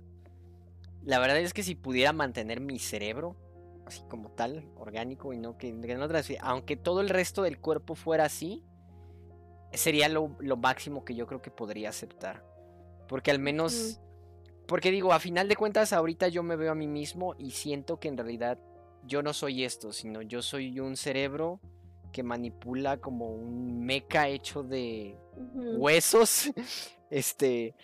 [1.03, 3.35] La verdad es que si pudiera mantener mi cerebro,
[3.85, 6.07] así como tal, orgánico, y no que, no
[6.41, 8.63] aunque todo el resto del cuerpo fuera así,
[9.73, 12.45] sería lo, máximo que yo creo que podría aceptar.
[13.07, 13.99] Porque al menos,
[14.67, 17.99] porque digo, a final de cuentas, ahorita yo me veo a mí mismo y siento
[17.99, 18.59] que en realidad
[19.05, 21.59] yo no soy esto, sino yo soy un cerebro
[22.11, 25.17] que manipula como un meca hecho de
[25.77, 26.51] huesos
[27.09, 27.75] este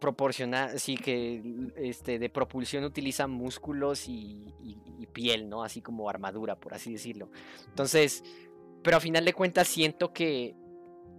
[0.00, 4.54] proporcionar, sí que este de propulsión utiliza músculos y,
[5.12, 5.64] piel, ¿no?
[5.64, 7.30] Así como armadura, por así decirlo.
[7.66, 8.22] Entonces,
[8.82, 10.54] pero a final de cuentas siento que,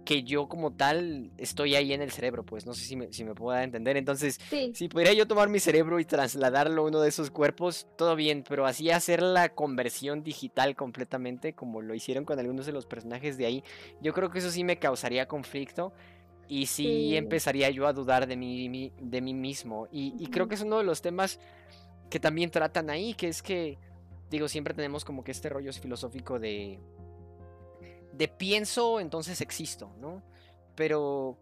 [0.06, 3.22] que yo como tal estoy ahí en el cerebro, pues no sé si me, si
[3.22, 3.98] me puedo entender.
[3.98, 4.40] Entonces,
[4.72, 8.44] si pudiera yo tomar mi cerebro y trasladarlo a uno de esos cuerpos, todo bien,
[8.48, 13.36] pero así hacer la conversión digital completamente, como lo hicieron con algunos de los personajes
[13.36, 13.64] de ahí,
[14.00, 15.92] yo creo que eso sí me causaría conflicto.
[16.48, 19.88] Y sí, empezaría yo a dudar de mí, de mí mismo.
[19.90, 21.38] Y, creo que es uno de los temas
[22.10, 23.78] que también tratan ahí, que es que,
[24.30, 26.78] digo, siempre tenemos como que este rollo filosófico de,
[28.12, 30.22] de pienso, entonces existo, ¿no?
[30.74, 31.38] Pero,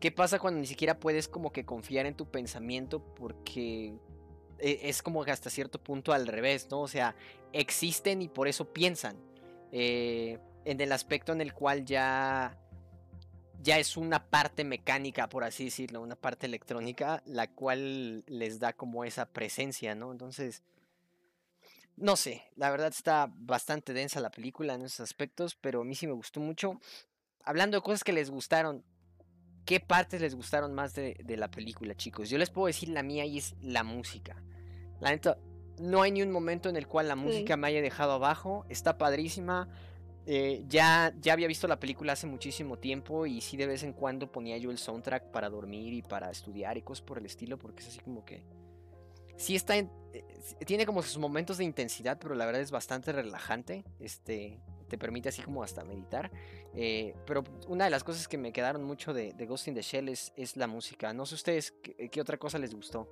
[0.00, 3.94] ¿qué pasa cuando ni siquiera puedes como que confiar en tu pensamiento porque
[4.58, 6.80] e, es como que hasta cierto punto al revés, ¿no?
[6.80, 7.14] O sea,
[7.52, 9.16] existen y por eso piensan.
[9.70, 12.58] Eh, en el aspecto en el cual ya
[13.60, 18.72] ya es una parte mecánica, por así decirlo, una parte electrónica, la cual les da
[18.72, 20.12] como esa presencia, ¿no?
[20.12, 20.62] Entonces,
[21.96, 25.94] no sé, la verdad está bastante densa la película en esos aspectos, pero a mí
[25.94, 26.80] sí me gustó mucho.
[27.44, 28.84] Hablando de cosas que les gustaron,
[29.64, 32.30] ¿qué partes les gustaron más de, de la película, chicos?
[32.30, 34.42] Yo les puedo decir la mía y es la música.
[35.00, 35.38] La neta,
[35.80, 38.64] no hay ni un momento en el cual la música me haya dejado abajo.
[38.68, 39.68] Está padrísima.
[40.30, 43.94] Eh, ya, ya había visto la película hace muchísimo tiempo y sí de vez en
[43.94, 47.58] cuando ponía yo el soundtrack para dormir y para estudiar y cosas por el estilo,
[47.58, 48.42] porque es así como que...
[49.38, 49.78] Sí está...
[49.78, 50.22] En, eh,
[50.66, 53.86] tiene como sus momentos de intensidad, pero la verdad es bastante relajante.
[54.00, 56.30] Este, te permite así como hasta meditar.
[56.74, 60.10] Eh, pero una de las cosas que me quedaron mucho de, Ghost in the Shell
[60.10, 61.10] es, es, la música.
[61.14, 63.08] No sé ustedes qué, qué otra cosa les gustó.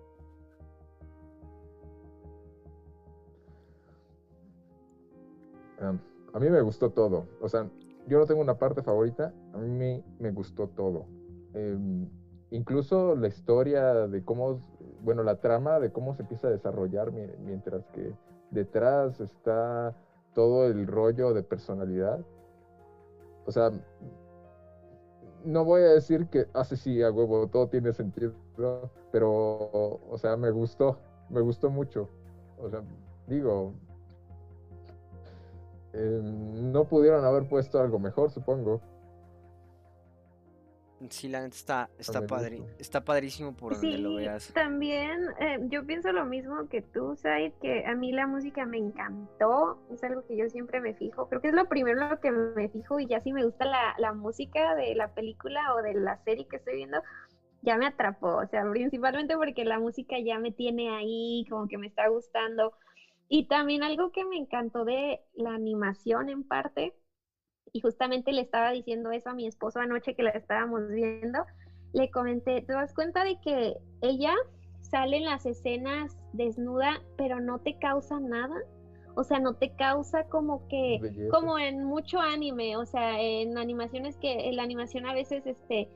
[5.81, 5.99] Um,
[6.33, 7.27] a mí me gustó todo.
[7.41, 7.69] O sea,
[8.07, 11.07] yo no tengo una parte favorita, a mí me gustó todo.
[11.55, 11.79] Eh,
[12.51, 14.61] incluso la historia de cómo,
[15.03, 18.13] bueno, la trama de cómo se empieza a desarrollar mientras que
[18.51, 19.95] detrás está
[20.35, 22.21] todo el rollo de personalidad.
[23.47, 23.71] O sea,
[25.45, 28.33] no voy a decir que hace ah, sí a huevo, todo tiene sentido,
[29.13, 30.99] pero, o sea, me gustó,
[31.31, 32.09] me gustó mucho.
[32.59, 32.83] O sea,
[33.27, 33.73] digo,
[35.97, 38.83] eh, no pudieron haber puesto algo mejor, supongo.
[41.11, 44.51] Sí, la neta está, está, padre, está padrísimo por donde lo veas.
[44.55, 48.79] También eh, yo pienso lo mismo que tú, Said, que a mí la música me
[48.79, 52.31] encantó, es algo que yo siempre me fijo, creo que es lo primero lo que
[52.31, 55.95] me fijo y ya si me gusta la, la música de la película o de
[55.95, 57.03] la serie que estoy viendo,
[57.61, 61.77] ya me atrapó, o sea, principalmente porque la música ya me tiene ahí, como que
[61.77, 62.73] me está gustando.
[63.29, 66.95] Y también algo que me encantó de la animación en parte,
[67.73, 71.41] y justamente le estaba diciendo eso a mi esposo anoche que la estábamos viendo,
[71.93, 74.35] le comenté, ¿te das cuenta de que ella
[74.81, 78.55] sale en las escenas desnuda, pero no te causa nada?
[79.15, 81.01] O sea, no te causa como que,
[81.31, 85.89] como en mucho anime, o sea, en animaciones que, en la animación a veces, este,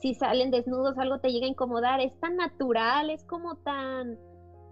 [0.00, 4.18] si salen desnudos algo te llega a incomodar, es tan natural, es como tan,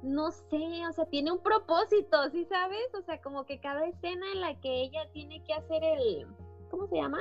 [0.03, 2.95] no sé, o sea, tiene un propósito, ¿sí sabes?
[2.99, 6.27] O sea, como que cada escena en la que ella tiene que hacer el,
[6.71, 7.21] ¿cómo se llama?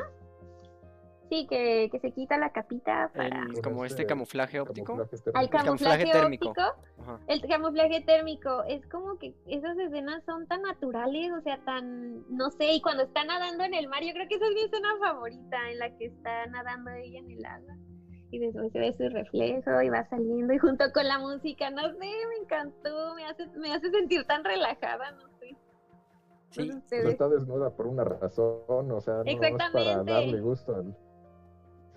[1.29, 3.43] Sí, que, que se quita la capita para...
[3.43, 4.97] El, como este camuflaje óptico.
[5.39, 6.55] el camuflaje, térmico.
[7.27, 8.63] el camuflaje térmico.
[8.63, 13.03] Es como que esas escenas son tan naturales, o sea, tan, no sé, y cuando
[13.03, 15.95] está nadando en el mar, yo creo que esa es mi escena favorita, en la
[15.97, 17.75] que está nadando ella en el agua
[18.31, 21.81] y después se ve su reflejo y va saliendo y junto con la música, no
[21.93, 25.55] sé, me encantó, me hace, me hace sentir tan relajada, no sé.
[26.51, 30.95] Sí, está desnuda por una razón, o sea, no, es para darle gusto al...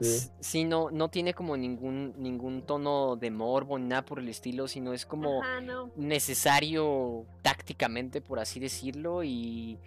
[0.01, 0.30] Sí.
[0.41, 4.66] sí, no, no tiene como ningún, ningún tono de morbo ni nada por el estilo,
[4.66, 5.41] sino es como
[5.95, 9.78] necesario tácticamente, por así decirlo, y,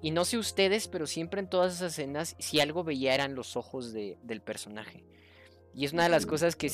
[0.00, 3.56] y no sé ustedes, pero siempre en todas esas escenas, si algo veía eran los
[3.56, 5.04] ojos de, del personaje.
[5.74, 6.70] Y es una de las cosas que,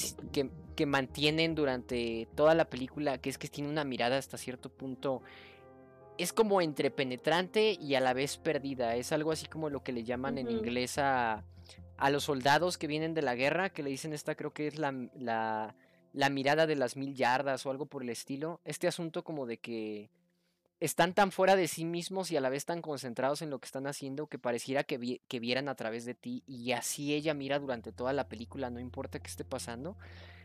[0.75, 5.23] que, mantienen durante toda la película, que es que tiene una mirada hasta cierto punto.
[6.17, 8.97] Es como entre penetrante y a la vez perdida.
[8.97, 11.45] Es algo así como lo que le llaman en inglés a,
[11.97, 14.79] a, los soldados que vienen de la guerra, que le dicen esta creo que es
[14.79, 15.75] la, la,
[16.13, 18.61] la mirada de las mil yardas o algo por el estilo.
[18.65, 20.11] Este asunto como de que
[20.85, 23.67] están tan fuera de sí mismos y a la vez tan concentrados en lo que
[23.67, 27.59] están haciendo que pareciera que, que, vieran a través de ti y así ella mira
[27.59, 29.97] durante toda la película, no importa qué esté pasando.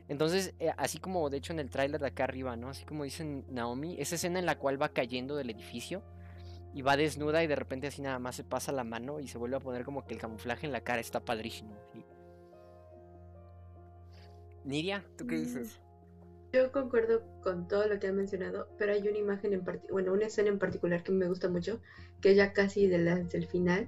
[0.07, 2.69] Entonces, eh, así como de hecho en el tráiler de acá arriba, ¿no?
[2.69, 6.01] Así como dicen Naomi, esa escena en la cual va cayendo del edificio
[6.73, 9.37] y va desnuda y de repente así nada más se pasa la mano y se
[9.37, 11.75] vuelve a poner como que el camuflaje en la cara está padrísimo.
[14.63, 15.81] Nidia, ¿tú qué dices?
[16.51, 20.13] Yo concuerdo con todo lo que han mencionado, pero hay una imagen en particular, bueno,
[20.13, 21.79] una escena en particular que me gusta mucho,
[22.21, 23.87] que es ya casi desde el final,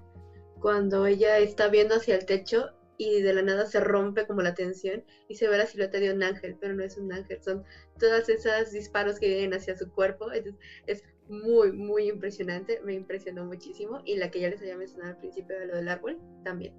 [0.59, 4.53] cuando ella está viendo hacia el techo y de la nada se rompe como la
[4.53, 7.63] tensión y se ve la silueta de un ángel, pero no es un ángel, son
[7.97, 10.45] todas esas disparos que vienen hacia su cuerpo, es,
[10.85, 15.17] es muy, muy impresionante, me impresionó muchísimo y la que ya les había mencionado al
[15.17, 16.75] principio de lo del árbol también.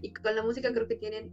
[0.00, 1.32] Y con la música creo que tienen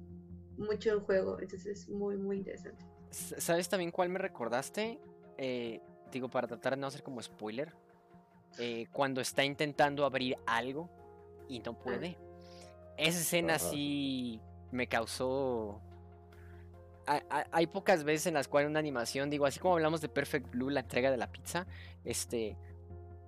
[0.57, 2.83] mucho en juego, entonces es muy, muy interesante.
[3.15, 4.99] ¿Sabes también cuál me recordaste?
[5.37, 5.79] Eh,
[6.11, 7.73] digo, para tratar de no hacer como spoiler.
[8.59, 10.89] Eh, cuando está intentando abrir algo
[11.47, 12.17] y no puede.
[12.97, 14.41] Esa escena sí
[14.71, 15.79] me causó.
[17.05, 20.69] Hay, pocas veces en las cuales una animación, digo, así como hablamos de Perfect Blue,
[20.69, 21.67] la entrega de la pizza,
[22.03, 22.57] este.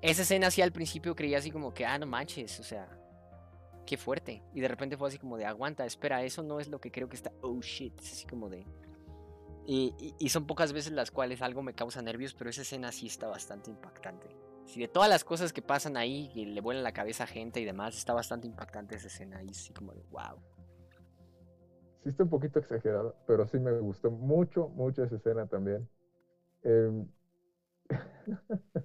[0.02, 2.88] Esa escena sí al principio creía así como que, ah, no manches, o sea,
[3.86, 4.44] qué fuerte.
[4.54, 7.10] Y de repente fue así como de, aguanta, espera, eso no es lo que creo
[7.10, 8.66] que está, oh shit, es así como de,
[9.68, 13.28] y, son pocas veces las cuales algo me causa nervios, pero esa escena sí está
[13.28, 14.30] bastante impactante.
[14.66, 17.60] Si de todas las cosas que pasan ahí, y le vuelan la cabeza a gente
[17.60, 20.42] y demás, está bastante impactante esa escena ahí, sí como de wow.
[22.04, 25.90] sí está un poquito exagerado, pero sí me gustó mucho, mucho esa escena también.
[26.64, 27.06] Em,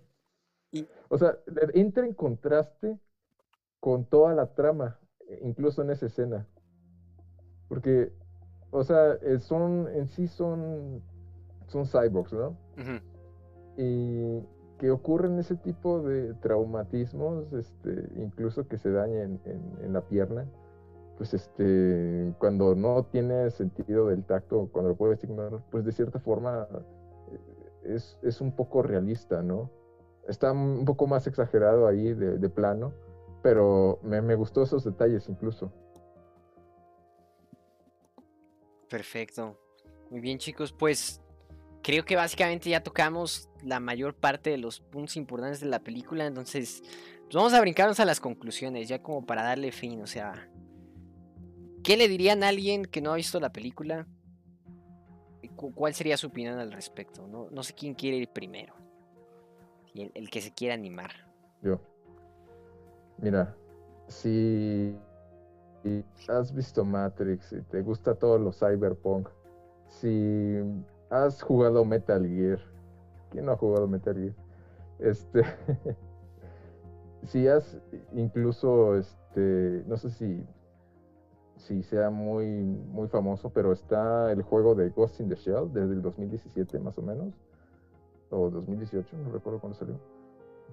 [1.08, 1.38] o sea,
[1.74, 2.98] entra en contraste
[3.78, 6.48] con toda la trama, e incluso en esa escena.
[7.68, 8.12] Porque,
[8.72, 11.02] o sea, eh, son, en sí son,
[11.68, 12.56] son cyborgs, ¿no?
[13.76, 14.40] Y
[14.78, 20.46] que ocurren ese tipo de traumatismos, este, incluso que se dañen en, la pierna,
[21.18, 26.18] pues este, cuando no tiene sentido del tacto, cuando lo puedes ignorar, pues de cierta
[26.18, 26.66] forma
[27.84, 29.70] eh, es, un poco realista, ¿no?
[30.26, 32.92] Está un poco más exagerado ahí de, plano,
[33.42, 35.70] pero me, me, gustó esos detalles incluso.
[38.92, 39.58] Perfecto.
[40.10, 41.22] Muy bien chicos, pues
[41.82, 46.26] creo que básicamente ya tocamos la mayor parte de los puntos importantes de la película,
[46.26, 46.82] entonces
[47.22, 50.46] pues vamos a brincarnos a las conclusiones, ya como para darle fin, o sea,
[51.82, 54.06] ¿qué le dirían a alguien que no ha visto la película?
[55.56, 57.26] ¿Cuál sería su opinión al respecto?
[57.26, 58.74] No, no sé quién quiere ir primero,
[59.94, 61.12] el, el que se quiera animar.
[61.62, 61.80] Yo.
[63.16, 63.56] Mira,
[64.08, 64.94] si
[66.28, 69.28] has visto Matrix y te gusta todo lo cyberpunk,
[69.88, 70.58] si
[71.10, 72.58] has jugado Metal Gear.
[73.30, 74.34] ¿Quién no ha jugado Metal Gear?
[74.98, 75.42] Este.
[77.24, 77.78] si has
[78.12, 80.44] incluso, este, no sé si,
[81.56, 85.94] si sea muy, muy famoso, pero está el juego de Ghost in the Shell desde
[85.94, 87.34] el 2017 más o menos,
[88.30, 89.96] o 2018, no recuerdo cuándo salió.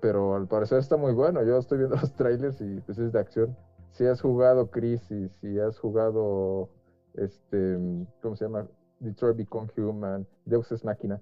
[0.01, 1.43] Pero al parecer está muy bueno.
[1.43, 3.55] Yo estoy viendo los trailers y pues es de acción.
[3.91, 6.69] Si has jugado Crisis, si has jugado,
[7.15, 7.77] este,
[8.21, 8.67] ¿cómo se llama?
[8.99, 11.21] Detroit Become Human, Deus Ex Máquina,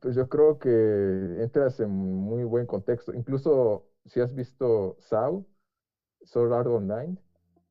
[0.00, 3.14] pues yo creo que entras en muy buen contexto.
[3.14, 5.44] Incluso si has visto Saw,
[6.22, 7.16] Sword Art Online,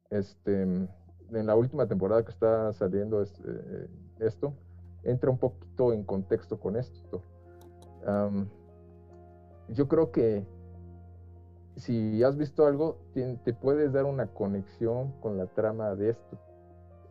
[0.10, 3.88] este, en la última temporada que está saliendo eh,
[4.20, 4.54] esto,
[5.04, 7.22] entra un poquito en contexto con esto.
[9.70, 10.46] yo creo que
[11.78, 16.38] si has visto algo, te, puedes dar una conexión con la trama de esto.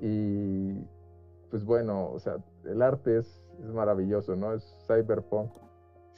[0.00, 0.74] Y
[1.50, 3.42] pues bueno, o sea, el arte es,
[3.72, 4.52] maravilloso, ¿no?
[4.52, 5.50] Es cyberpunk,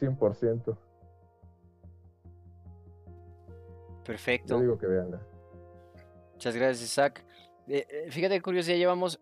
[0.01, 0.77] 100%.
[4.05, 4.55] Perfecto.
[4.55, 5.21] Yo digo que veanla.
[6.33, 7.25] Muchas gracias, Isaac.
[7.69, 9.21] Eh, eh, fíjate, curioso, ya llevamos,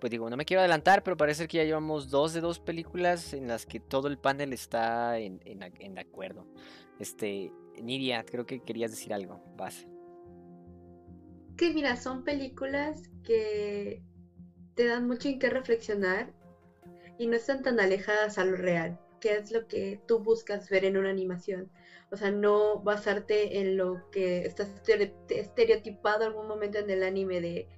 [0.00, 3.32] pues digo, no me quiero adelantar, pero parece que ya llevamos dos de dos películas
[3.34, 6.46] en las que todo el panel está en, en, en acuerdo.
[6.98, 7.52] Este,
[7.82, 9.42] Nidia, creo que querías decir algo.
[9.56, 9.86] Vas.
[11.56, 14.02] Que mira, son películas que
[14.74, 16.32] te dan mucho en qué reflexionar
[17.18, 20.84] y no están tan alejadas a lo real, que es lo que tú buscas ver
[20.84, 21.70] en una animación.
[22.10, 24.66] O sea, no basarte en lo que está
[25.28, 27.68] estereotipado algún momento en el anime de,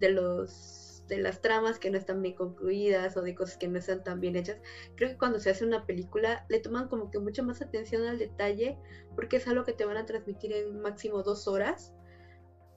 [0.00, 3.78] de los de las tramas que no están bien concluidas o de cosas que no
[3.78, 4.58] están tan bien hechas.
[4.96, 8.18] Creo que cuando se hace una película le toman como que mucha más atención al
[8.18, 8.78] detalle
[9.14, 11.92] porque es algo que te van a transmitir en máximo dos horas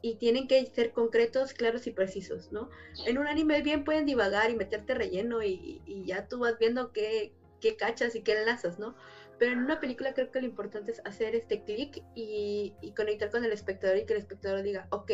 [0.02, 2.70] y tienen que ser concretos, claros y precisos, ¿no?
[3.06, 7.34] En un anime bien pueden divagar y meterte relleno y, ya tú vas viendo qué,
[7.60, 8.96] qué, cachas y qué enlazas, ¿no?
[9.40, 13.32] Pero en una película creo que lo importante es hacer este clic y, y, conectar
[13.32, 15.12] con el espectador y que el espectador diga, ok,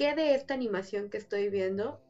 [0.00, 2.00] ¿qué de esta animación que estoy viendo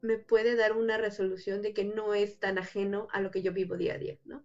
[0.00, 3.52] me puede dar una resolución de que no es tan ajeno a lo que yo
[3.52, 4.44] vivo día a día, ¿no?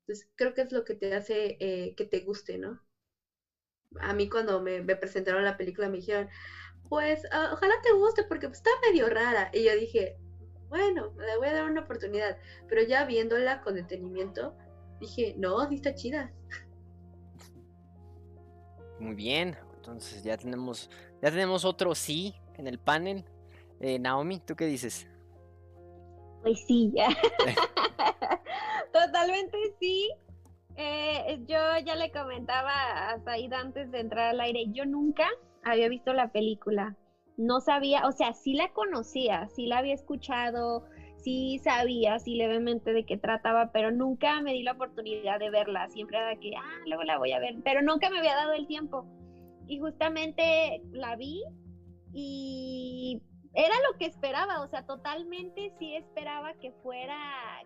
[0.00, 2.82] Entonces creo que es lo que te hace eh, que te guste, ¿no?
[4.00, 6.28] a mí cuando me, presentaron la película me dijeron,
[6.88, 9.50] pues ah, ojalá te guste porque está medio rara.
[9.52, 10.16] Y yo dije,
[10.68, 12.38] bueno, le voy a dar una oportunidad.
[12.66, 14.56] Pero ya viéndola con detenimiento,
[15.00, 16.32] dije, no, sí está chida.
[18.98, 19.56] Muy bien,
[19.88, 20.90] entonces ya tenemos,
[21.22, 23.24] ya tenemos otro sí en el panel.
[23.80, 25.08] Eh, Naomi, ¿tú qué dices?
[26.42, 27.08] Pues sí, ya.
[28.92, 30.10] Totalmente sí.
[30.76, 35.28] Eh, yo ya le comentaba a Said antes de entrar al aire, yo nunca
[35.64, 36.96] había visto la película.
[37.36, 40.84] No sabía, o sea, sí la conocía, sí la había escuchado,
[41.16, 45.88] sí sabía así levemente de qué trataba, pero nunca me di la oportunidad de verla.
[45.88, 48.66] Siempre era que, ah, luego la voy a ver, pero nunca me había dado el
[48.66, 49.04] tiempo.
[49.68, 51.44] Y justamente la vi
[52.12, 53.22] y
[53.54, 57.16] era lo que esperaba, o sea, totalmente sí esperaba que fuera,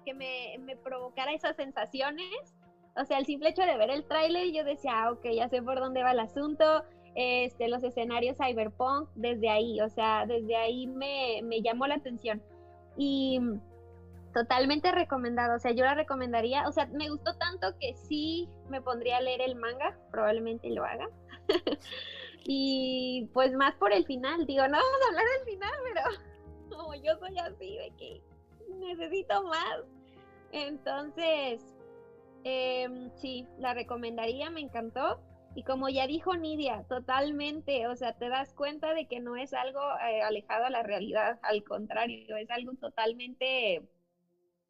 [0.05, 2.55] que me, me provocara esas sensaciones
[2.97, 5.63] o sea, el simple hecho de ver el tráiler, yo decía, ah, ok, ya sé
[5.63, 6.85] por dónde va el asunto.
[7.15, 12.43] Este, los escenarios cyberpunk, desde ahí, o sea, desde ahí me, me llamó la atención.
[12.97, 13.41] Y
[14.35, 18.81] totalmente recomendado, o sea, yo la recomendaría, o sea, me gustó tanto que sí me
[18.81, 21.09] pondría a leer el manga, probablemente lo haga.
[22.45, 26.03] Y pues más por el final, digo, no vamos a hablar del final, pero
[26.77, 28.23] como yo soy así de que
[28.79, 29.85] necesito más.
[30.51, 31.65] Entonces,
[32.45, 35.21] em, sí, la recomendaría, me encantó.
[35.55, 39.53] Y como ya dijo Nidia, totalmente, o sea, te das cuenta de que no es
[39.53, 43.83] algo eh, alejado a la realidad, al contrario, es algo totalmente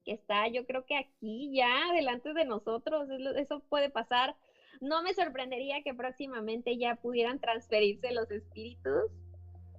[0.05, 4.37] que está, yo creo que aquí ya, delante de nosotros, eso puede pasar.
[4.83, 9.13] No me sorprendería que próximamente ya pudieran transferirse los espíritus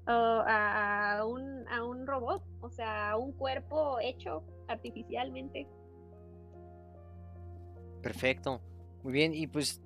[0.05, 5.67] a, un, a un robot, o sea, a un cuerpo hecho artificialmente.
[8.01, 8.61] Perfecto,
[9.03, 9.81] muy bien, y pues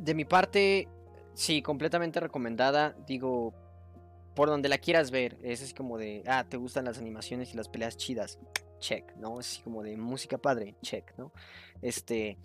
[0.00, 0.88] de, mi parte,
[1.34, 2.94] sí, completamente recomendada.
[3.04, 3.52] Digo,
[4.36, 7.56] por donde la quieras ver, es así como de, ah, te gustan las animaciones y
[7.56, 8.38] las peleas chidas,
[8.78, 9.40] check, ¿no?
[9.40, 11.32] Es así como de música padre, check, ¿no?
[11.80, 12.38] Este,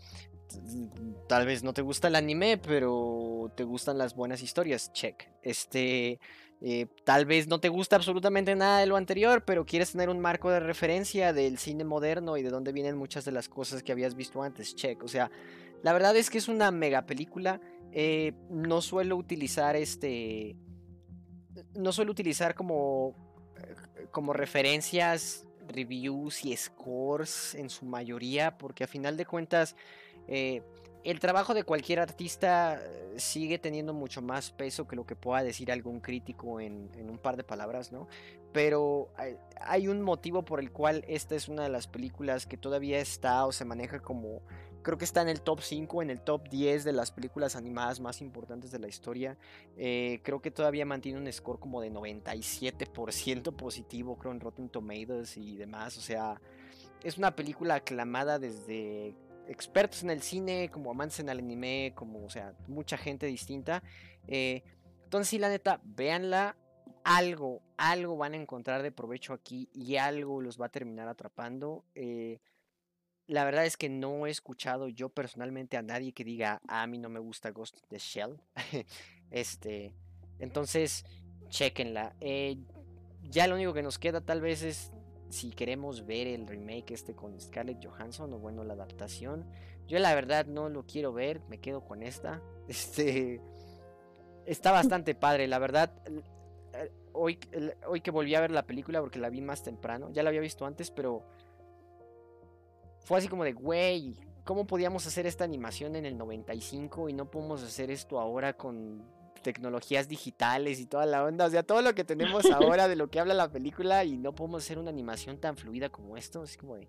[1.28, 5.30] tal vez no te gusta el anime, pero te gustan las buenas historias, check.
[5.42, 6.20] Este,
[6.62, 10.20] eh, tal vez no te gusta absolutamente nada de lo anterior, pero quieres tener un
[10.20, 13.92] marco de referencia del cine moderno y de dónde vienen muchas de las cosas que
[13.92, 15.04] habías visto antes, check.
[15.04, 15.30] O sea,
[15.84, 17.62] la verdad es que es una mega película.
[17.92, 20.56] Eh, no suelo utilizar este.
[21.76, 23.16] No suelo utilizar como.
[23.58, 28.58] Eh, como referencias, reviews y scores en su mayoría.
[28.58, 29.76] Porque a final de cuentas.
[30.28, 30.62] Eh,
[31.04, 32.82] el trabajo de cualquier artista
[33.16, 37.38] sigue teniendo mucho más peso que lo que pueda decir algún crítico en, un par
[37.38, 38.08] de palabras, ¿no?
[38.52, 42.58] Pero hay, hay, un motivo por el cual esta es una de las películas que
[42.58, 44.42] todavía está o se maneja como
[44.88, 48.00] Creo que está en el top 5, en el top 10 de las películas animadas
[48.00, 49.38] más importantes de la historia.
[49.76, 55.36] Eh, creo que todavía mantiene un score como de 97% positivo, creo, en Rotten Tomatoes
[55.36, 55.98] y demás.
[55.98, 56.40] O sea,
[57.04, 59.14] es una película aclamada desde
[59.48, 63.84] expertos en el cine, como amantes en el anime, como, o sea, mucha gente distinta.
[64.28, 64.64] Eh,
[65.04, 66.58] entonces, sí, la neta, véanla.
[67.04, 71.86] Algo, algo van a encontrar de provecho aquí y algo los va a terminar atrapando.
[71.96, 72.40] Eh,
[73.28, 76.98] la verdad es que no he escuchado yo personalmente a nadie que diga, a mí
[76.98, 78.42] no me gusta Ghost in the Shell.
[79.32, 79.94] este,
[80.40, 81.06] entonces,
[81.50, 82.14] chequenla.
[82.20, 82.58] Eh,
[83.24, 84.92] ya lo único que nos queda tal vez es
[85.30, 89.46] si queremos ver el remake este con Scarlett Johansson o bueno, la adaptación.
[89.88, 92.42] Yo la verdad no lo quiero ver, me quedo con esta.
[92.68, 93.40] Este,
[94.46, 95.94] está bastante padre, la verdad.
[96.74, 97.40] Eh, hoy,
[97.88, 100.42] hoy que volví a ver la película porque la vi más temprano, ya la había
[100.42, 101.24] visto antes, pero
[103.00, 107.32] fue así como de, güey, ¿cómo podíamos hacer esta animación en el 95 y no
[107.32, 109.02] podemos hacer esto ahora con
[109.42, 111.46] tecnologías digitales y toda la onda?
[111.46, 114.34] O sea, todo lo que tenemos ahora de lo que habla la película y no
[114.34, 116.88] podemos hacer una animación tan fluida como esto, así como de,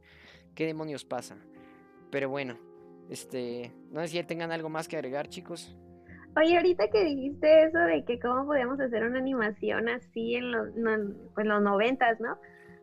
[0.54, 1.36] ¿qué demonios pasa?
[2.10, 2.58] Pero bueno,
[3.10, 5.76] este, no sé si tengan algo más que agregar, chicos.
[6.36, 10.68] Oye, ahorita que dijiste eso de que cómo podíamos hacer una animación así en los,
[11.34, 12.38] pues, los noventas, ¿no?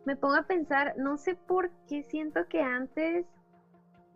[0.06, 3.26] me pongo a pensar, no sé por qué siento que antes,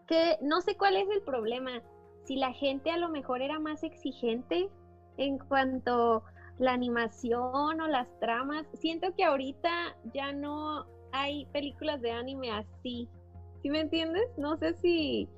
[0.06, 1.82] que no sé cuál es el problema,
[2.24, 4.70] si la gente a lo mejor era más exigente
[5.16, 6.24] en cuanto
[6.58, 9.70] la animación o las tramas, siento que ahorita
[10.12, 13.08] ya no hay películas de anime así,
[13.62, 14.28] ¿sí me entiendes?
[14.36, 15.28] No sé si,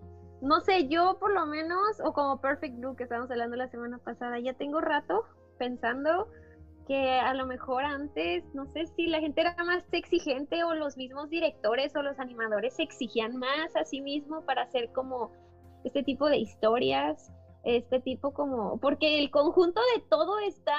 [0.41, 3.99] no sé, yo por lo menos, o como Perfect Blue que estábamos hablando la semana
[3.99, 5.25] pasada, ya tengo rato
[5.59, 6.29] pensando
[6.87, 10.97] que a lo mejor antes, no sé si la gente era más exigente o los
[10.97, 15.31] mismos directores o los animadores se exigían más a sí mismo para hacer como
[15.85, 17.33] este tipo de historias,
[17.65, 20.79] este tipo como, porque el conjunto de todo está,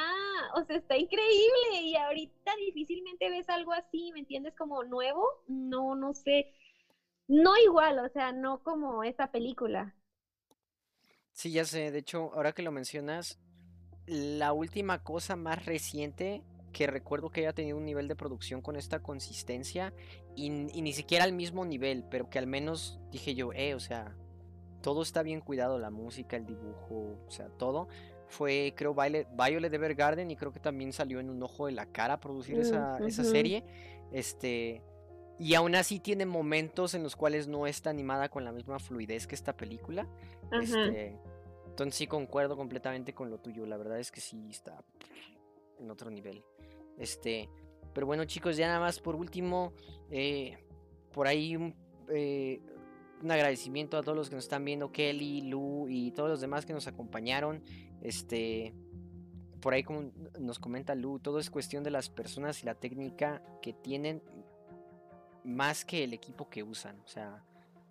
[0.56, 4.54] o sea, está increíble y ahorita difícilmente ves algo así, ¿me entiendes?
[4.58, 6.54] Como nuevo, no, no sé,
[7.28, 9.96] no igual, o sea, no como esta película.
[11.32, 13.40] Sí, ya sé, de hecho, ahora que lo mencionas,
[14.06, 18.76] la última cosa más reciente que recuerdo que haya tenido un nivel de producción con
[18.76, 19.94] esta consistencia
[20.36, 24.18] y, ni siquiera al mismo nivel, pero que al menos dije yo, eh, o sea,
[24.84, 27.88] todo está bien cuidado, la música, el dibujo, o sea, todo.
[28.28, 31.86] Fue, creo, Violet, Violet Evergarden y creo que también salió en un ojo de la
[31.86, 33.64] cara producir esa, esa serie.
[34.12, 34.82] Este,
[35.40, 39.26] y aún así tiene momentos en los cuales no está animada con la misma fluidez
[39.26, 40.06] que esta película.
[40.52, 41.18] Este,
[41.66, 43.66] entonces sí concuerdo completamente con lo tuyo.
[43.66, 44.84] La verdad es que sí está
[45.80, 46.44] en otro nivel.
[46.98, 47.50] Este,
[47.94, 49.72] pero bueno chicos, ya nada más por último,
[50.12, 50.58] eh,
[51.14, 51.74] por ahí un,
[52.10, 52.62] eh,
[53.24, 56.66] un, agradecimiento a todos los que nos están viendo, Kelly, Lu y todos los demás
[56.66, 57.64] que nos acompañaron.
[58.02, 58.74] Este,
[59.62, 63.42] por ahí como nos comenta Lu, todo es cuestión de las personas y la técnica
[63.62, 64.22] que tienen
[65.44, 67.00] más que el equipo que usan.
[67.06, 67.44] O sea,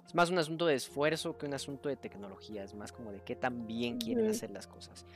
[0.07, 3.21] es más un asunto de esfuerzo que un asunto de tecnología, es más como de
[3.21, 4.33] qué tan bien quieren Ujú.
[4.33, 5.07] hacer las cosas.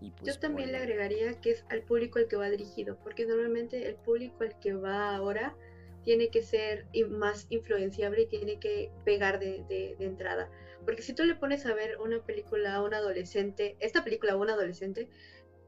[0.00, 2.98] Y Yo pues, también le bueno, agregaría que es al público al que va dirigido,
[3.02, 5.56] porque normalmente el público al que va ahora
[6.04, 10.50] tiene que ser más influenciable y tiene que pegar de, de- de entrada.
[10.84, 14.36] Porque si tú le pones a ver una película a un adolescente, esta película a
[14.36, 15.08] un adolescente,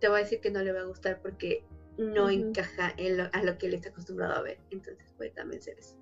[0.00, 1.64] te va a decir que no le va a gustar porque
[1.96, 4.58] no encaja en lo- a lo que él está acostumbrado a ver.
[4.70, 5.96] Entonces puede también ser eso.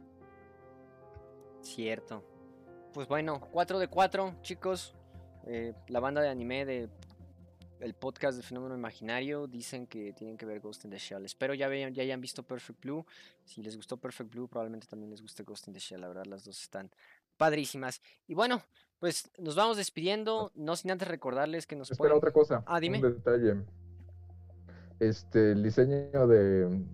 [1.62, 2.24] Cierto.
[2.92, 4.94] Pues bueno, 4 de 4, chicos.
[5.46, 6.88] Eh, la banda de anime de
[7.84, 11.24] el podcast de Fenómeno Imaginario dicen que tienen que ver Ghost in the Shell.
[11.24, 13.04] Espero ya, vean- ya hayan visto Perfect Blue.
[13.44, 16.00] Si les gustó Perfect Blue, probablemente también les guste Ghost in the Shell.
[16.00, 16.90] La verdad, las dos están
[17.36, 18.00] padrísimas.
[18.26, 18.62] Y bueno,
[18.98, 20.50] pues nos vamos despidiendo.
[20.54, 22.16] No sin antes recordarles que nos Espera, pueden...
[22.16, 22.62] otra cosa.
[22.66, 22.98] Ah, dime.
[23.04, 23.56] Un detalle.
[24.98, 26.84] Este, el diseño de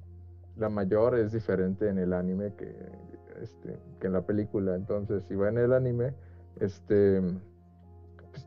[0.56, 2.74] la mayor es diferente en el anime que,
[3.40, 4.74] este, que en la película.
[4.74, 6.14] Entonces, si va en el anime,
[6.58, 7.20] este,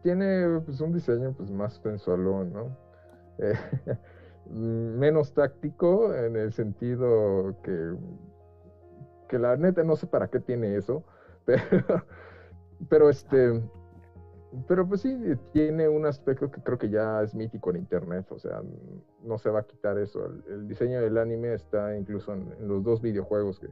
[0.04, 2.78] tiene pues, un diseño pues, más sensualón, ¿no?
[3.40, 3.54] Eh,
[4.50, 7.96] menos táctico en el sentido que,
[9.30, 11.04] que la neta no sé para qué tiene eso,
[11.46, 12.04] pero,
[12.90, 13.64] pero este,
[14.68, 15.18] pero pues sí,
[15.54, 18.62] tiene un aspecto que creo que ya es mítico en internet, o sea,
[19.24, 20.26] no se va a quitar eso.
[20.26, 23.70] El, el diseño del anime está incluso en, en los dos videojuegos que,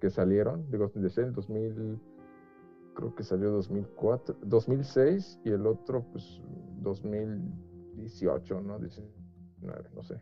[0.00, 1.98] que salieron, de Ghost in the Shell, 2000,
[2.94, 6.40] creo que salió 2004, 2006 y el otro pues
[6.82, 8.78] 2018, ¿no?
[8.78, 10.20] 19, no sé.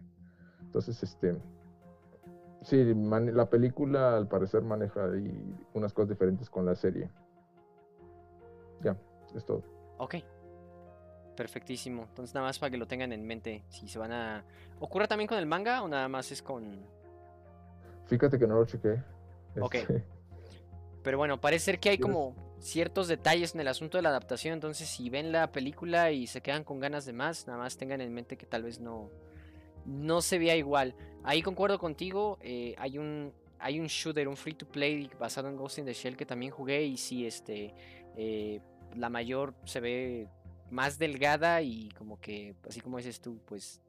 [0.62, 1.36] Entonces, este,
[2.62, 7.10] sí, man- la película al parecer maneja ahí unas cosas diferentes con la serie.
[8.82, 8.96] Ya,
[9.34, 9.62] es todo.
[9.98, 10.16] Ok.
[11.36, 12.02] Perfectísimo.
[12.04, 13.64] Entonces nada más para que lo tengan en mente.
[13.68, 14.44] Si se van a...
[14.78, 16.80] ¿Ocurre también con el manga o nada más es con...
[18.06, 19.02] Fíjate que no lo chequé.
[19.60, 19.74] Ok.
[19.76, 20.04] Este,
[21.02, 24.54] Pero bueno, parece ser que hay como ciertos detalles en el asunto de la adaptación.
[24.54, 28.00] Entonces, si ven la película y se quedan con ganas de más, nada más tengan
[28.00, 29.10] en mente que tal vez no,
[29.86, 30.94] no se vea igual.
[31.24, 32.38] Ahí concuerdo contigo.
[32.42, 33.32] eh, hay un
[33.62, 36.50] hay un shooter, un free to play basado en Ghost in the Shell que también
[36.50, 37.74] jugué y sí, este,
[38.16, 38.60] eh,
[38.96, 40.28] la mayor se ve
[40.70, 43.82] más delgada y como que, así como dices tú, pues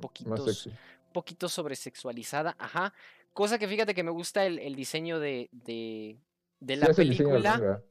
[0.00, 0.68] poquitos
[1.12, 2.92] poquito sobresexualizada, ajá.
[3.32, 6.18] Cosa que fíjate que me gusta el, el diseño de, de,
[6.60, 7.82] de la película.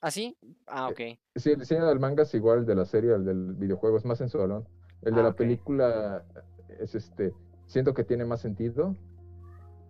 [0.00, 0.36] ¿Ah, sí?
[0.66, 1.00] Ah, ok.
[1.36, 4.18] Sí, el diseño del manga es igual de la serie, el del videojuego, es más
[4.18, 4.66] sensualón.
[5.02, 6.24] El de Ah, la película
[6.80, 7.32] es este,
[7.66, 8.94] siento que tiene más sentido.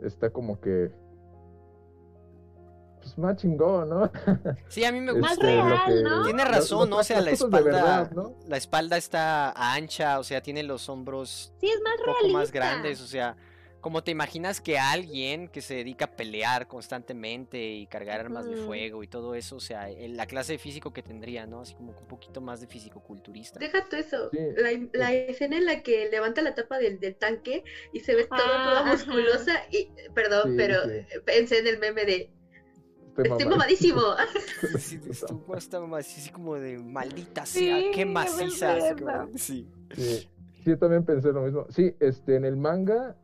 [0.00, 0.90] Está como que
[3.00, 4.10] pues más chingón, ¿no?
[4.68, 5.50] Sí, a mí me Más gusta.
[5.50, 6.22] Este, lo real, que- ¿no?
[6.24, 6.98] Tiene razón, ¿no?
[6.98, 8.34] O sea, la espalda, verdad, ¿no?
[8.46, 12.50] la espalda está ancha, o sea, tiene los hombros Sí, es más un poco más
[12.52, 13.36] grandes, o sea,
[13.80, 18.56] como te imaginas que alguien que se dedica a pelear constantemente y cargar armas de
[18.56, 21.60] fuego y todo eso, o sea, el- la clase de físico que tendría, ¿no?
[21.60, 23.60] Así como un poquito más de físico-culturista.
[23.60, 24.30] Deja tú eso.
[24.30, 27.62] Sí, La, la escena en la que levanta la tapa del, del tanque
[27.92, 28.92] y se ve toda, toda Ah, ajá.
[28.92, 29.54] musculosa.
[29.70, 31.18] Y, perdón, Sí, pero sí.
[31.24, 32.30] pensé en el meme de
[33.16, 34.00] Estoy mamadísimo.
[34.78, 38.76] Sí, estuvo hasta así, como de maldita sea, qué maciza.
[38.96, 39.36] como.
[39.36, 39.66] Sí,
[39.96, 40.28] sí,
[40.64, 41.66] yo también pensé lo mismo.
[41.70, 43.16] Sí, este, en el manga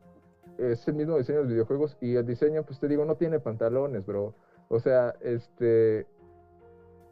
[0.57, 3.39] es el mismo diseño de los videojuegos y el diseño, pues te digo, no tiene
[3.39, 4.33] pantalones, bro.
[4.69, 6.07] O sea, este,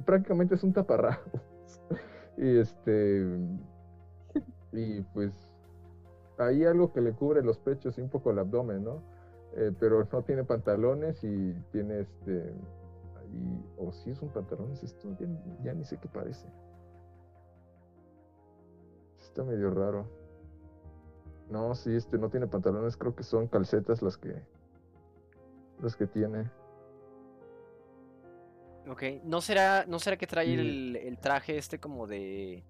[0.06, 1.20] prácticamente es un taparrabos.
[2.38, 3.28] y este,
[4.72, 5.34] y pues,
[6.38, 9.02] hay algo que le cubre los pechos y un poco el abdomen, ¿no?
[9.56, 12.54] Eh, pero no tiene pantalones y tiene este,
[13.78, 15.16] o si es un pantalón, es esto,
[15.64, 16.48] ya ni sé qué parece.
[19.20, 20.23] Está medio raro.
[21.54, 24.34] No, sí, este no tiene pantalones, creo que son calcetas las que
[25.84, 26.50] las que tiene.
[28.90, 30.54] Ok, ¿no será, no será que trae Sí.
[30.56, 32.64] el, el traje este como de...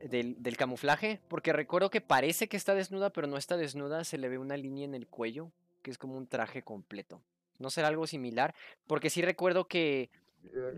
[0.00, 1.20] Del, del camuflaje?
[1.28, 4.56] Porque recuerdo que parece que está desnuda, pero no está desnuda, se le ve una
[4.56, 5.52] línea en el cuello,
[5.82, 7.22] que es como un traje completo.
[7.60, 8.54] ¿No será algo similar?
[8.88, 10.10] Porque sí recuerdo que,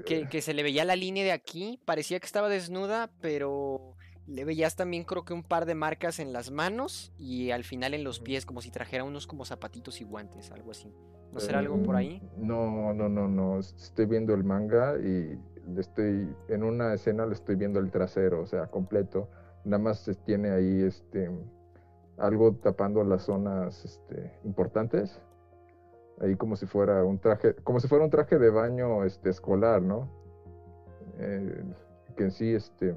[0.05, 3.94] que, que se le veía la línea de aquí, parecía que estaba desnuda, pero
[4.27, 7.93] le veías también creo que un par de marcas en las manos y al final
[7.95, 10.95] en los pies, como si trajera unos como zapatitos y guantes, algo así.
[11.33, 12.23] ¿No será algo por ahí?
[12.37, 13.59] No, no, no, no.
[13.59, 17.91] es- Estoy viendo el manga y le estoy en una escena le estoy viendo el
[17.91, 19.29] trasero, o sea, completo.
[19.64, 21.31] Nada más se tiene ahí este
[22.18, 25.20] algo tapando las zonas este, importantes.
[26.20, 29.81] Ahí como si fuera un traje, como si fuera un traje de baño este escolar,
[29.83, 30.09] ¿no?
[31.18, 31.64] Eh,
[32.16, 32.95] que en sí este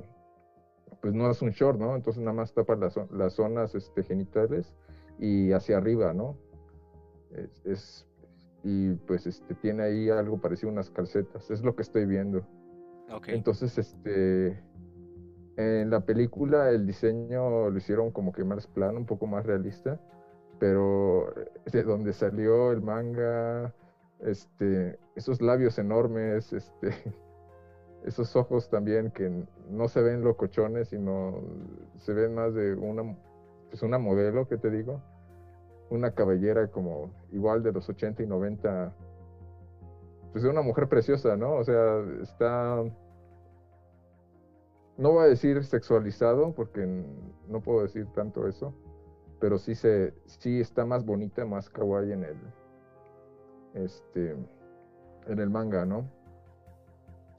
[1.06, 1.96] pues no es un short, ¿no?
[1.96, 4.74] Entonces nada más tapa las, las zonas este, genitales
[5.20, 6.36] y hacia arriba, ¿no?
[7.32, 8.08] Es, es-
[8.64, 12.42] y pues este tiene ahí algo parecido a unas calcetas, es lo que estoy viendo.
[13.36, 14.60] Entonces, este
[15.58, 20.02] en la película el diseño lo hicieron como que más plano, un poco más realista,
[20.58, 21.32] pero
[21.72, 23.76] de donde salió el manga,
[24.22, 26.96] este, esos labios enormes, este,
[28.06, 31.42] esos ojos también que no se ven locochones, sino
[31.98, 33.18] se ven más de una,
[33.70, 35.02] pues una modelo, que te digo,
[35.90, 38.94] una cabellera como igual de los 80 y 90,
[40.32, 41.54] pues de una mujer preciosa, ¿no?
[41.56, 42.84] O sea, está
[44.98, 46.86] no voy a decir sexualizado porque
[47.48, 48.74] no puedo decir tanto eso,
[49.40, 52.38] pero sí se sí está más bonita, más kawaii en el
[53.74, 54.36] este
[55.28, 56.06] en el manga, ¿no?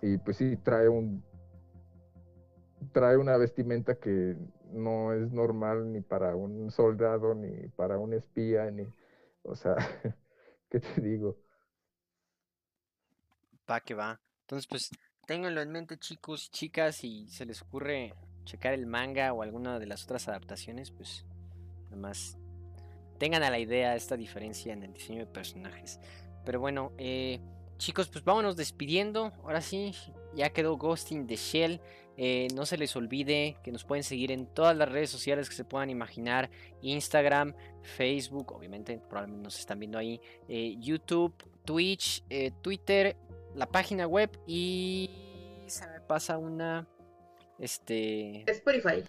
[0.02, 1.24] Y pues sí trae un
[2.92, 4.36] trae una vestimenta que
[4.72, 8.86] no es normal ni para un soldado ni para un espía ni
[9.42, 9.76] o sea,
[10.70, 11.36] ¿qué te digo?
[13.68, 14.20] Va que va.
[14.42, 14.90] Entonces, pues
[15.26, 19.80] Ténganlo en mente chicos y chicas, si se les ocurre checar el manga o alguna
[19.80, 21.24] de las otras adaptaciones, pues
[21.86, 22.38] nada más
[23.18, 25.98] tengan a la idea esta diferencia en el diseño de personajes.
[26.44, 27.40] Pero bueno, eh,
[27.76, 29.32] chicos, pues vámonos despidiendo.
[29.42, 29.92] Ahora sí,
[30.34, 31.80] ya quedó Ghosting the Shell.
[32.18, 35.54] Eh, no se les olvide que nos pueden seguir en todas las redes sociales que
[35.54, 36.50] se puedan imaginar.
[36.80, 40.20] Instagram, Facebook, obviamente, probablemente nos están viendo ahí.
[40.48, 42.24] Eh, YouTube, Twitch,
[42.62, 43.16] Twitter
[43.56, 45.10] la página web y
[45.66, 46.86] se me pasa una
[47.58, 49.02] este Spotify.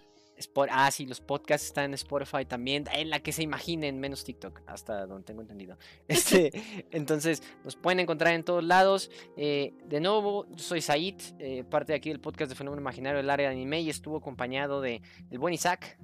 [0.69, 4.61] Ah, sí, los podcasts están en Spotify también, en la que se imaginen, menos TikTok,
[4.67, 5.77] hasta donde tengo entendido.
[6.07, 6.51] Este,
[6.91, 9.09] entonces, nos pueden encontrar en todos lados.
[9.35, 13.17] Eh, de nuevo, yo soy Said, eh, parte de aquí del podcast de Fenómeno Imaginario
[13.17, 15.97] del área de anime y estuvo acompañado de el buen Isaac.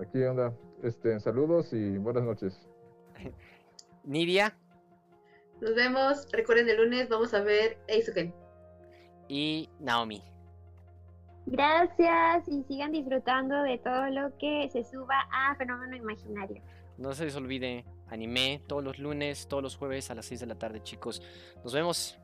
[0.00, 2.60] Aquí onda, este, saludos y buenas noches.
[4.04, 4.56] Nidia.
[5.60, 6.26] Nos vemos.
[6.32, 8.34] Recuerden el lunes vamos a ver Eisuken.
[9.28, 10.31] Y Naomi.
[11.46, 16.62] Gracias y sigan disfrutando de todo lo que se suba a Fenómeno Imaginario.
[16.98, 20.46] No se les olvide, anime todos los lunes, todos los jueves a las 6 de
[20.46, 21.22] la tarde, chicos.
[21.64, 22.18] Nos vemos.